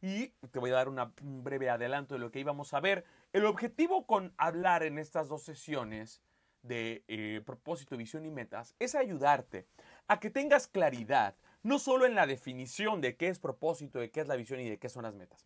Y 0.00 0.28
te 0.50 0.58
voy 0.60 0.70
a 0.70 0.76
dar 0.76 0.88
un 0.88 1.44
breve 1.44 1.68
adelanto 1.68 2.14
de 2.14 2.20
lo 2.20 2.30
que 2.30 2.40
íbamos 2.40 2.72
a 2.72 2.80
ver. 2.80 3.04
El 3.34 3.44
objetivo 3.44 4.06
con 4.06 4.32
hablar 4.38 4.82
en 4.82 4.98
estas 4.98 5.28
dos 5.28 5.42
sesiones 5.42 6.22
de 6.62 7.04
eh, 7.06 7.42
propósito, 7.44 7.98
visión 7.98 8.24
y 8.24 8.30
metas 8.30 8.74
es 8.78 8.94
ayudarte 8.94 9.66
a 10.08 10.20
que 10.20 10.30
tengas 10.30 10.68
claridad, 10.68 11.36
no 11.62 11.78
solo 11.78 12.06
en 12.06 12.14
la 12.14 12.26
definición 12.26 13.02
de 13.02 13.18
qué 13.18 13.28
es 13.28 13.38
propósito, 13.38 13.98
de 13.98 14.10
qué 14.10 14.22
es 14.22 14.26
la 14.26 14.36
visión 14.36 14.58
y 14.60 14.70
de 14.70 14.78
qué 14.78 14.88
son 14.88 15.02
las 15.02 15.14
metas, 15.14 15.44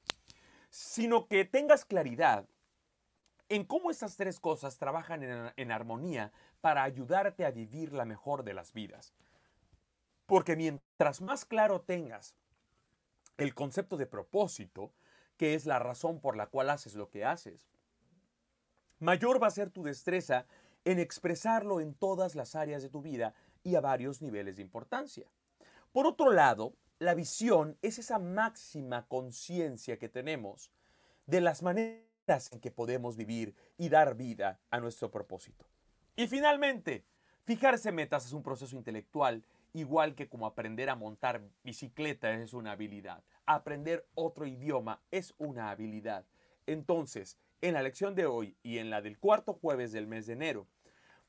sino 0.71 1.27
que 1.27 1.45
tengas 1.45 1.85
claridad 1.85 2.47
en 3.49 3.65
cómo 3.65 3.91
estas 3.91 4.17
tres 4.17 4.41
cosas 4.41 4.79
trabajan 4.79 5.53
en, 5.57 5.73
armonía 5.73 6.33
para 6.61 6.83
ayudarte 6.83 7.45
a 7.45 7.51
vivir 7.51 7.93
la 7.93 8.05
mejor 8.05 8.45
de 8.45 8.55
las 8.55 8.73
vidas. 8.73 9.15
Porque 10.27 10.57
mientras 10.57 11.21
más 11.21 11.45
claro 11.45 11.83
tengas 11.83 12.35
el 13.37 13.55
concepto 13.55 13.97
de 13.97 14.07
propósito, 14.07 14.93
que 15.37 15.55
es 15.55 15.67
la 15.67 15.79
razón 15.79 16.21
por 16.21 16.37
la 16.37 16.47
cual 16.47 16.71
haces 16.71 16.95
lo 16.95 17.11
que 17.11 17.25
haces, 17.25 17.69
mayor 18.99 19.43
va 19.43 19.49
a 19.49 19.51
ser 19.51 19.71
tu 19.71 19.83
destreza 19.83 20.47
en 20.85 20.99
expresarlo 20.99 21.81
en 21.81 21.95
todas 21.95 22.35
las 22.35 22.55
áreas 22.55 22.83
de 22.83 22.89
tu 22.89 23.03
vida 23.03 23.35
y 23.63 23.75
a 23.75 23.81
varios 23.81 24.23
niveles 24.23 24.57
de 24.57 24.63
importancia. 24.63 25.27
Por 25.93 26.07
otro 26.07 26.33
lado, 26.33 26.75
la 26.99 27.15
visión 27.15 27.77
es 27.83 27.99
esa 27.99 28.19
máxima 28.19 29.07
conciencia 29.07 29.99
que 29.99 30.09
tenemos 30.09 30.71
de 31.27 31.41
las 31.41 31.63
maneras 31.63 32.14
en 32.27 32.61
que 32.61 32.71
podemos 32.71 33.17
vivir 33.17 33.55
y 33.77 33.91
dar 33.91 34.15
vida 34.15 34.59
a 34.71 34.81
nuestro 34.81 35.11
propósito. 35.11 35.67
Y 36.17 36.27
finalmente, 36.27 37.05
fijarse 37.45 37.93
metas 37.93 38.25
es 38.25 38.33
un 38.33 38.43
proceso 38.43 38.77
intelectual, 38.77 39.45
igual 39.75 40.15
que 40.15 40.29
como 40.29 40.47
aprender 40.47 40.89
a 40.89 40.95
montar 40.95 41.43
bicicleta 41.65 42.33
es 42.33 42.55
una 42.55 42.73
habilidad. 42.73 43.23
Aprender 43.45 44.07
otro 44.15 44.47
idioma 44.47 45.03
es 45.11 45.35
una 45.37 45.71
habilidad. 45.71 46.25
Entonces, 46.67 47.37
en 47.61 47.75
la 47.75 47.83
lección 47.83 48.15
de 48.15 48.25
hoy 48.25 48.57
y 48.63 48.79
en 48.79 48.89
la 48.89 49.03
del 49.03 49.19
cuarto 49.19 49.53
jueves 49.53 49.93
del 49.93 50.07
mes 50.07 50.27
de 50.27 50.33
enero, 50.33 50.67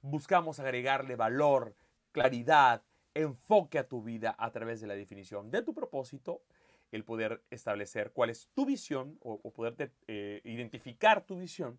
buscamos 0.02 0.60
agregarle 0.60 1.18
valor, 1.18 1.76
claridad, 2.14 2.84
enfoque 3.14 3.80
a 3.80 3.88
tu 3.88 4.02
vida 4.02 4.34
a 4.38 4.52
través 4.52 4.80
de 4.80 4.88
la 4.88 4.96
definición 4.96 5.52
de 5.52 5.62
tu 5.62 5.74
propósito, 5.74 6.42
el 6.96 7.04
poder 7.04 7.44
establecer 7.50 8.12
cuál 8.12 8.30
es 8.30 8.50
tu 8.54 8.66
visión 8.66 9.18
o, 9.22 9.40
o 9.44 9.52
poder 9.52 9.92
identificar 10.08 11.26
tu 11.26 11.38
visión 11.38 11.78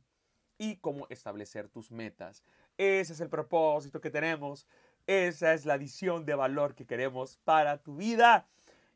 y 0.59 0.77
cómo 0.77 1.07
establecer 1.11 1.69
tus 1.69 1.91
metas. 1.91 2.43
Ese 2.79 3.13
es 3.13 3.21
el 3.21 3.29
propósito 3.29 4.01
que 4.01 4.11
tenemos. 4.11 4.67
Esa 5.07 5.55
es 5.55 5.65
la 5.65 5.77
visión 5.77 6.25
de 6.27 6.35
valor 6.35 6.75
que 6.75 6.87
queremos 6.87 7.39
para 7.45 7.79
tu 7.79 7.97
vida. 7.97 8.49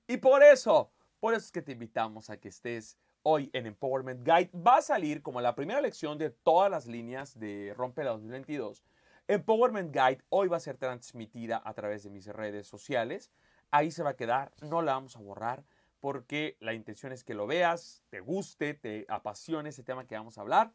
Y 0.07 0.17
por 0.17 0.43
eso, 0.43 0.91
por 1.21 1.35
eso 1.35 1.47
es 1.47 1.53
que 1.53 1.63
te 1.63 1.73
invitamos 1.73 2.31
a 2.31 2.39
que 2.39 2.49
estés 2.49 2.99
hoy 3.23 3.51
en 3.53 3.67
Empowerment 3.67 4.25
Guide. 4.25 4.51
Va 4.55 4.79
a 4.79 4.83
salir 4.83 5.23
como 5.23 5.41
la 5.41 5.55
primera 5.55 5.81
lección 5.81 6.19
de 6.19 6.31
todas 6.31 6.71
las 6.71 6.87
líneas 6.87 7.39
de 7.39 7.75
Rompe 7.77 8.05
la 8.05 8.11
2022. 8.11 8.85
Empowerment 9.29 9.95
Guide 9.95 10.25
hoy 10.31 10.49
va 10.49 10.57
a 10.57 10.61
ser 10.61 10.77
transmitida 10.77 11.63
a 11.65 11.73
través 11.75 12.03
de 12.03 12.11
mis 12.11 12.27
redes 12.27 12.67
sociales. 12.67 13.31
Ahí 13.71 13.93
se 13.93 14.03
va 14.03 14.11
a 14.11 14.17
quedar, 14.17 14.53
no 14.63 14.83
la 14.83 14.95
vamos 14.95 15.15
a 15.17 15.21
borrar 15.21 15.65
porque 16.01 16.57
la 16.61 16.73
intención 16.73 17.13
es 17.13 17.25
que 17.25 17.35
lo 17.35 17.47
veas, 17.47 18.03
te 18.11 18.21
guste, 18.21 18.75
te 18.75 19.07
apasione 19.09 19.69
ese 19.69 19.83
tema 19.83 20.07
que 20.07 20.17
vamos 20.17 20.39
a 20.39 20.41
hablar 20.41 20.73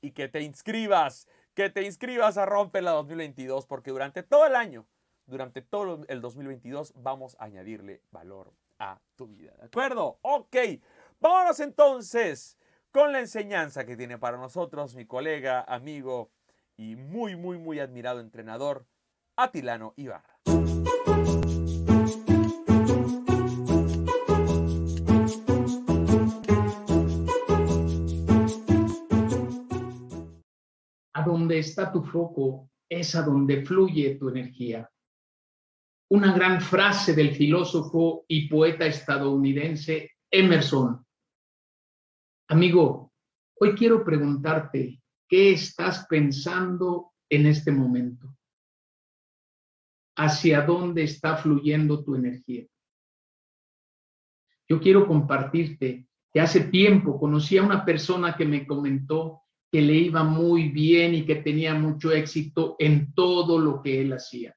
y 0.00 0.12
que 0.12 0.28
te 0.28 0.40
inscribas, 0.40 1.28
que 1.54 1.70
te 1.70 1.82
inscribas 1.82 2.38
a 2.38 2.46
Rompe 2.46 2.80
la 2.80 2.92
2022 2.92 3.66
porque 3.66 3.90
durante 3.90 4.22
todo 4.22 4.46
el 4.46 4.56
año, 4.56 4.86
durante 5.26 5.62
todo 5.62 6.04
el 6.08 6.20
2022 6.20 6.94
vamos 6.96 7.36
a 7.38 7.44
añadirle 7.44 8.02
valor 8.10 8.52
a 8.78 9.00
tu 9.16 9.26
vida. 9.26 9.52
¿De 9.58 9.66
acuerdo? 9.66 10.18
Ok, 10.22 10.56
vámonos 11.20 11.60
entonces 11.60 12.58
con 12.90 13.12
la 13.12 13.20
enseñanza 13.20 13.86
que 13.86 13.96
tiene 13.96 14.18
para 14.18 14.36
nosotros 14.36 14.94
mi 14.94 15.06
colega, 15.06 15.62
amigo 15.62 16.30
y 16.76 16.96
muy, 16.96 17.36
muy, 17.36 17.58
muy 17.58 17.80
admirado 17.80 18.20
entrenador, 18.20 18.86
Atilano 19.36 19.94
Ibarra. 19.96 20.51
Donde 31.42 31.58
está 31.58 31.90
tu 31.90 32.04
foco 32.04 32.70
es 32.88 33.16
a 33.16 33.22
donde 33.22 33.66
fluye 33.66 34.14
tu 34.14 34.28
energía. 34.28 34.88
Una 36.10 36.32
gran 36.32 36.60
frase 36.60 37.14
del 37.14 37.34
filósofo 37.34 38.24
y 38.28 38.48
poeta 38.48 38.86
estadounidense 38.86 40.12
Emerson. 40.30 41.04
Amigo, 42.46 43.12
hoy 43.58 43.74
quiero 43.74 44.04
preguntarte, 44.04 45.02
¿qué 45.26 45.52
estás 45.52 46.06
pensando 46.06 47.12
en 47.28 47.46
este 47.46 47.72
momento? 47.72 48.36
¿Hacia 50.16 50.60
dónde 50.60 51.02
está 51.02 51.36
fluyendo 51.38 52.04
tu 52.04 52.14
energía? 52.14 52.64
Yo 54.68 54.78
quiero 54.78 55.08
compartirte 55.08 56.06
que 56.32 56.40
hace 56.40 56.60
tiempo 56.60 57.18
conocí 57.18 57.58
a 57.58 57.64
una 57.64 57.84
persona 57.84 58.36
que 58.36 58.44
me 58.44 58.64
comentó 58.64 59.41
que 59.72 59.80
le 59.80 59.94
iba 59.94 60.22
muy 60.22 60.68
bien 60.68 61.14
y 61.14 61.24
que 61.24 61.36
tenía 61.36 61.74
mucho 61.74 62.12
éxito 62.12 62.76
en 62.78 63.14
todo 63.14 63.58
lo 63.58 63.82
que 63.82 64.02
él 64.02 64.12
hacía. 64.12 64.54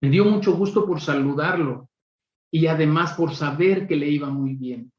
Me 0.00 0.08
dio 0.08 0.24
mucho 0.24 0.56
gusto 0.56 0.86
por 0.86 1.02
saludarlo 1.02 1.90
y 2.50 2.66
además 2.66 3.12
por 3.12 3.34
saber 3.34 3.86
que 3.86 3.96
le 3.96 4.08
iba 4.08 4.30
muy 4.30 4.54
bien. 4.54 4.90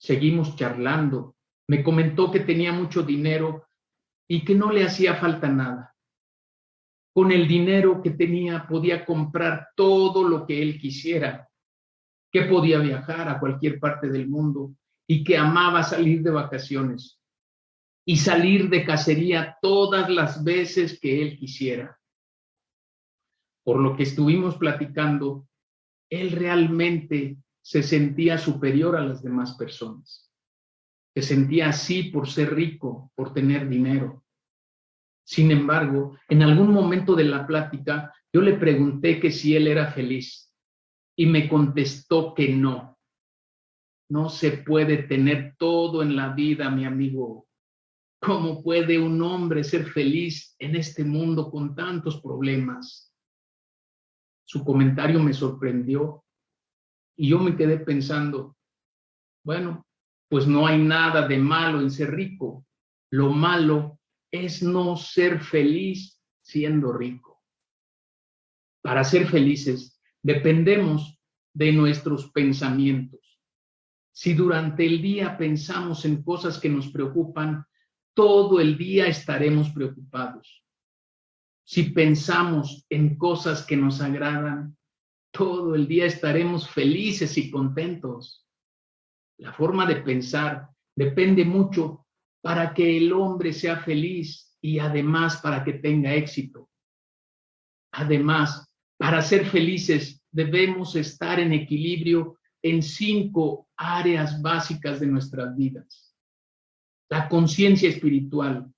Seguimos 0.00 0.54
charlando. 0.54 1.34
Me 1.66 1.82
comentó 1.82 2.30
que 2.30 2.40
tenía 2.40 2.72
mucho 2.72 3.02
dinero 3.02 3.66
y 4.28 4.44
que 4.44 4.54
no 4.54 4.70
le 4.70 4.84
hacía 4.84 5.16
falta 5.16 5.48
nada. 5.48 5.96
Con 7.12 7.32
el 7.32 7.48
dinero 7.48 8.00
que 8.00 8.10
tenía 8.10 8.64
podía 8.68 9.04
comprar 9.04 9.70
todo 9.74 10.22
lo 10.22 10.46
que 10.46 10.62
él 10.62 10.78
quisiera, 10.78 11.48
que 12.30 12.42
podía 12.42 12.78
viajar 12.78 13.28
a 13.28 13.40
cualquier 13.40 13.80
parte 13.80 14.08
del 14.08 14.28
mundo 14.28 14.74
y 15.04 15.24
que 15.24 15.36
amaba 15.36 15.82
salir 15.82 16.22
de 16.22 16.30
vacaciones 16.30 17.17
y 18.08 18.16
salir 18.16 18.70
de 18.70 18.86
cacería 18.86 19.58
todas 19.60 20.08
las 20.08 20.42
veces 20.42 20.98
que 20.98 21.20
él 21.20 21.38
quisiera. 21.38 22.00
Por 23.62 23.80
lo 23.80 23.98
que 23.98 24.04
estuvimos 24.04 24.56
platicando, 24.56 25.46
él 26.08 26.32
realmente 26.32 27.36
se 27.60 27.82
sentía 27.82 28.38
superior 28.38 28.96
a 28.96 29.04
las 29.04 29.22
demás 29.22 29.58
personas. 29.58 30.32
Se 31.14 31.20
sentía 31.20 31.68
así 31.68 32.04
por 32.04 32.26
ser 32.26 32.54
rico, 32.54 33.12
por 33.14 33.34
tener 33.34 33.68
dinero. 33.68 34.24
Sin 35.26 35.50
embargo, 35.50 36.16
en 36.30 36.42
algún 36.42 36.72
momento 36.72 37.14
de 37.14 37.24
la 37.24 37.46
plática, 37.46 38.14
yo 38.32 38.40
le 38.40 38.54
pregunté 38.54 39.20
que 39.20 39.30
si 39.30 39.54
él 39.54 39.66
era 39.68 39.92
feliz 39.92 40.50
y 41.14 41.26
me 41.26 41.46
contestó 41.46 42.32
que 42.32 42.48
no. 42.48 42.98
No 44.08 44.30
se 44.30 44.52
puede 44.52 45.02
tener 45.02 45.56
todo 45.58 46.02
en 46.02 46.16
la 46.16 46.32
vida, 46.32 46.70
mi 46.70 46.86
amigo 46.86 47.47
¿Cómo 48.20 48.62
puede 48.62 48.98
un 48.98 49.22
hombre 49.22 49.62
ser 49.62 49.86
feliz 49.86 50.56
en 50.58 50.74
este 50.74 51.04
mundo 51.04 51.50
con 51.50 51.74
tantos 51.74 52.20
problemas? 52.20 53.14
Su 54.44 54.64
comentario 54.64 55.20
me 55.20 55.32
sorprendió 55.32 56.24
y 57.16 57.28
yo 57.28 57.38
me 57.38 57.56
quedé 57.56 57.78
pensando, 57.78 58.56
bueno, 59.44 59.86
pues 60.28 60.46
no 60.46 60.66
hay 60.66 60.82
nada 60.82 61.26
de 61.28 61.38
malo 61.38 61.80
en 61.80 61.90
ser 61.90 62.14
rico. 62.14 62.66
Lo 63.10 63.30
malo 63.30 64.00
es 64.30 64.62
no 64.62 64.96
ser 64.96 65.40
feliz 65.40 66.20
siendo 66.42 66.92
rico. 66.92 67.42
Para 68.82 69.04
ser 69.04 69.26
felices 69.26 70.00
dependemos 70.22 71.18
de 71.54 71.72
nuestros 71.72 72.30
pensamientos. 72.32 73.40
Si 74.12 74.34
durante 74.34 74.84
el 74.84 75.00
día 75.00 75.38
pensamos 75.38 76.04
en 76.04 76.22
cosas 76.22 76.58
que 76.58 76.68
nos 76.68 76.88
preocupan, 76.88 77.64
todo 78.18 78.58
el 78.58 78.76
día 78.76 79.06
estaremos 79.06 79.70
preocupados. 79.70 80.64
Si 81.64 81.84
pensamos 81.90 82.84
en 82.90 83.16
cosas 83.16 83.64
que 83.64 83.76
nos 83.76 84.00
agradan, 84.00 84.76
todo 85.30 85.76
el 85.76 85.86
día 85.86 86.06
estaremos 86.06 86.68
felices 86.68 87.38
y 87.38 87.48
contentos. 87.48 88.44
La 89.36 89.52
forma 89.52 89.86
de 89.86 90.02
pensar 90.02 90.68
depende 90.96 91.44
mucho 91.44 92.08
para 92.42 92.74
que 92.74 92.96
el 92.96 93.12
hombre 93.12 93.52
sea 93.52 93.78
feliz 93.84 94.52
y 94.60 94.80
además 94.80 95.36
para 95.36 95.62
que 95.62 95.74
tenga 95.74 96.12
éxito. 96.12 96.68
Además, 97.92 98.68
para 98.96 99.22
ser 99.22 99.46
felices 99.46 100.20
debemos 100.32 100.96
estar 100.96 101.38
en 101.38 101.52
equilibrio 101.52 102.36
en 102.62 102.82
cinco 102.82 103.68
áreas 103.76 104.42
básicas 104.42 104.98
de 104.98 105.06
nuestras 105.06 105.56
vidas 105.56 106.07
la 107.08 107.28
conciencia 107.28 107.88
espiritual. 107.88 108.72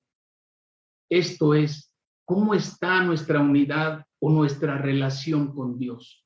Esto 1.10 1.54
es, 1.54 1.92
¿cómo 2.24 2.54
está 2.54 3.02
nuestra 3.02 3.40
unidad 3.40 4.04
o 4.20 4.30
nuestra 4.30 4.78
relación 4.78 5.52
con 5.52 5.78
Dios? 5.78 6.24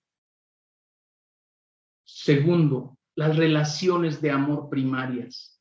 Segundo, 2.04 2.98
las 3.16 3.36
relaciones 3.36 4.20
de 4.20 4.30
amor 4.30 4.68
primarias. 4.68 5.60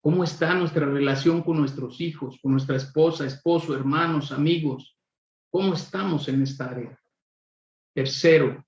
¿Cómo 0.00 0.24
está 0.24 0.54
nuestra 0.54 0.86
relación 0.86 1.42
con 1.42 1.58
nuestros 1.58 2.00
hijos, 2.00 2.38
con 2.40 2.52
nuestra 2.52 2.76
esposa, 2.76 3.24
esposo, 3.24 3.74
hermanos, 3.74 4.32
amigos? 4.32 4.96
¿Cómo 5.50 5.74
estamos 5.74 6.28
en 6.28 6.42
esta 6.42 6.70
área? 6.70 6.98
Tercero, 7.94 8.64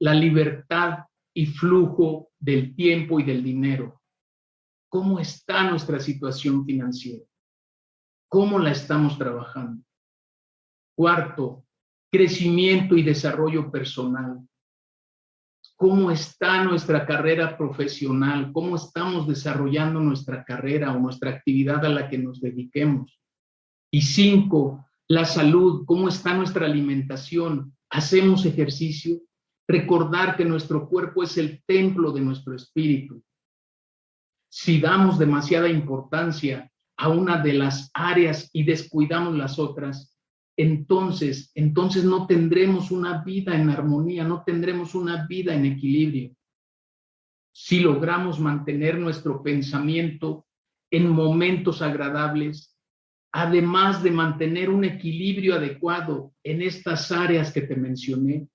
la 0.00 0.14
libertad 0.14 1.04
y 1.34 1.46
flujo 1.46 2.30
del 2.38 2.74
tiempo 2.74 3.20
y 3.20 3.22
del 3.22 3.42
dinero 3.42 4.01
cómo 4.92 5.18
está 5.18 5.70
nuestra 5.70 5.98
situación 5.98 6.66
financiera, 6.66 7.24
cómo 8.28 8.58
la 8.58 8.72
estamos 8.72 9.16
trabajando. 9.16 9.82
Cuarto, 10.94 11.64
crecimiento 12.12 12.94
y 12.98 13.02
desarrollo 13.02 13.70
personal. 13.70 14.46
¿Cómo 15.76 16.10
está 16.10 16.62
nuestra 16.62 17.06
carrera 17.06 17.56
profesional? 17.56 18.52
¿Cómo 18.52 18.76
estamos 18.76 19.26
desarrollando 19.26 19.98
nuestra 19.98 20.44
carrera 20.44 20.92
o 20.92 21.00
nuestra 21.00 21.30
actividad 21.30 21.82
a 21.86 21.88
la 21.88 22.10
que 22.10 22.18
nos 22.18 22.42
dediquemos? 22.42 23.18
Y 23.90 24.02
cinco, 24.02 24.84
la 25.08 25.24
salud. 25.24 25.86
¿Cómo 25.86 26.08
está 26.08 26.34
nuestra 26.34 26.66
alimentación? 26.66 27.74
¿Hacemos 27.88 28.44
ejercicio? 28.44 29.22
Recordar 29.66 30.36
que 30.36 30.44
nuestro 30.44 30.86
cuerpo 30.86 31.22
es 31.22 31.38
el 31.38 31.62
templo 31.64 32.12
de 32.12 32.20
nuestro 32.20 32.54
espíritu 32.54 33.24
si 34.54 34.82
damos 34.82 35.18
demasiada 35.18 35.66
importancia 35.70 36.70
a 36.98 37.08
una 37.08 37.42
de 37.42 37.54
las 37.54 37.90
áreas 37.94 38.50
y 38.52 38.64
descuidamos 38.64 39.34
las 39.34 39.58
otras, 39.58 40.14
entonces, 40.58 41.50
entonces 41.54 42.04
no 42.04 42.26
tendremos 42.26 42.90
una 42.90 43.24
vida 43.24 43.56
en 43.56 43.70
armonía, 43.70 44.24
no 44.24 44.42
tendremos 44.44 44.94
una 44.94 45.26
vida 45.26 45.54
en 45.54 45.64
equilibrio. 45.64 46.36
Si 47.50 47.80
logramos 47.80 48.38
mantener 48.38 48.98
nuestro 48.98 49.42
pensamiento 49.42 50.46
en 50.90 51.08
momentos 51.08 51.80
agradables, 51.80 52.76
además 53.32 54.02
de 54.02 54.10
mantener 54.10 54.68
un 54.68 54.84
equilibrio 54.84 55.54
adecuado 55.54 56.34
en 56.44 56.60
estas 56.60 57.10
áreas 57.10 57.54
que 57.54 57.62
te 57.62 57.74
mencioné, 57.74 58.48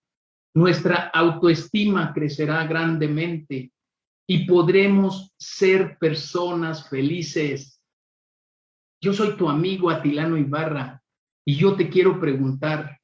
nuestra 0.54 1.10
autoestima 1.12 2.14
crecerá 2.14 2.68
grandemente 2.68 3.72
y 4.28 4.46
podremos 4.46 5.34
ser 5.40 5.98
personas 5.98 6.90
felices. 6.90 7.82
Yo 9.02 9.14
soy 9.14 9.38
tu 9.38 9.48
amigo 9.50 9.90
Atilano 9.90 10.38
Ibarra 10.38 11.02
Y 11.46 11.56
yo 11.56 11.76
te 11.78 11.90
quiero 11.90 12.20
preguntar, 12.20 13.00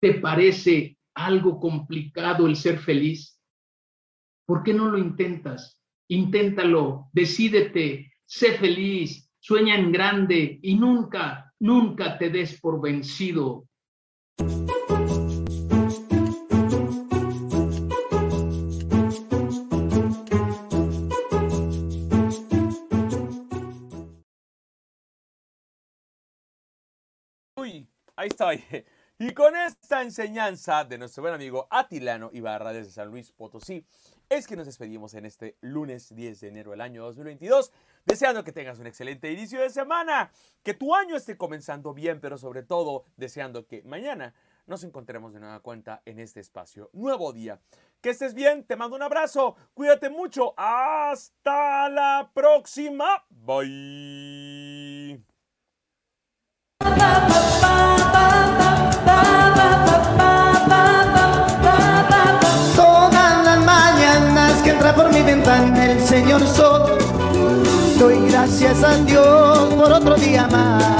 ¿te 0.00 0.14
parece 0.14 0.98
algo 1.14 1.60
complicado 1.60 2.46
el 2.46 2.56
ser 2.56 2.80
feliz? 2.80 3.40
¿Por 4.46 4.64
qué 4.64 4.74
no 4.74 4.90
lo 4.90 4.98
intentas? 4.98 5.78
Inténtalo, 6.08 7.08
decídete, 7.12 8.12
sé 8.26 8.58
feliz, 8.58 9.30
sueña 9.38 9.76
en 9.76 9.92
grande 9.92 10.58
y 10.60 10.74
nunca, 10.74 11.54
nunca 11.60 12.18
te 12.18 12.30
des 12.30 12.60
por 12.60 12.80
vencido. 12.80 13.68
Ahí 28.18 28.28
estoy. 28.28 28.62
Y 29.20 29.32
con 29.32 29.56
esta 29.56 30.02
enseñanza 30.02 30.84
de 30.84 30.96
nuestro 30.96 31.22
buen 31.22 31.34
amigo 31.34 31.66
Atilano 31.70 32.30
Ibarra 32.32 32.72
desde 32.72 32.92
San 32.92 33.08
Luis 33.08 33.32
Potosí, 33.32 33.84
es 34.28 34.46
que 34.46 34.54
nos 34.54 34.66
despedimos 34.66 35.14
en 35.14 35.24
este 35.24 35.56
lunes 35.60 36.14
10 36.14 36.38
de 36.38 36.48
enero 36.48 36.70
del 36.70 36.80
año 36.80 37.02
2022, 37.02 37.72
deseando 38.04 38.44
que 38.44 38.52
tengas 38.52 38.78
un 38.78 38.86
excelente 38.86 39.32
inicio 39.32 39.60
de 39.60 39.70
semana, 39.70 40.30
que 40.62 40.74
tu 40.74 40.94
año 40.94 41.16
esté 41.16 41.36
comenzando 41.36 41.94
bien, 41.94 42.20
pero 42.20 42.38
sobre 42.38 42.62
todo 42.62 43.06
deseando 43.16 43.66
que 43.66 43.82
mañana 43.82 44.34
nos 44.66 44.84
encontremos 44.84 45.32
de 45.32 45.40
nueva 45.40 45.58
cuenta 45.60 46.02
en 46.04 46.20
este 46.20 46.38
espacio. 46.38 46.88
Nuevo 46.92 47.32
día. 47.32 47.60
Que 48.00 48.10
estés 48.10 48.34
bien, 48.34 48.62
te 48.64 48.76
mando 48.76 48.94
un 48.94 49.02
abrazo, 49.02 49.56
cuídate 49.74 50.10
mucho, 50.10 50.54
hasta 50.56 51.88
la 51.88 52.30
próxima. 52.32 53.24
Bye. 53.30 55.24
Señor 66.18 66.44
Sol, 66.48 66.98
doy 67.96 68.18
gracias 68.28 68.82
a 68.82 68.96
Dios 69.04 69.74
por 69.74 69.92
otro 69.92 70.16
día 70.16 70.48
más. 70.48 70.97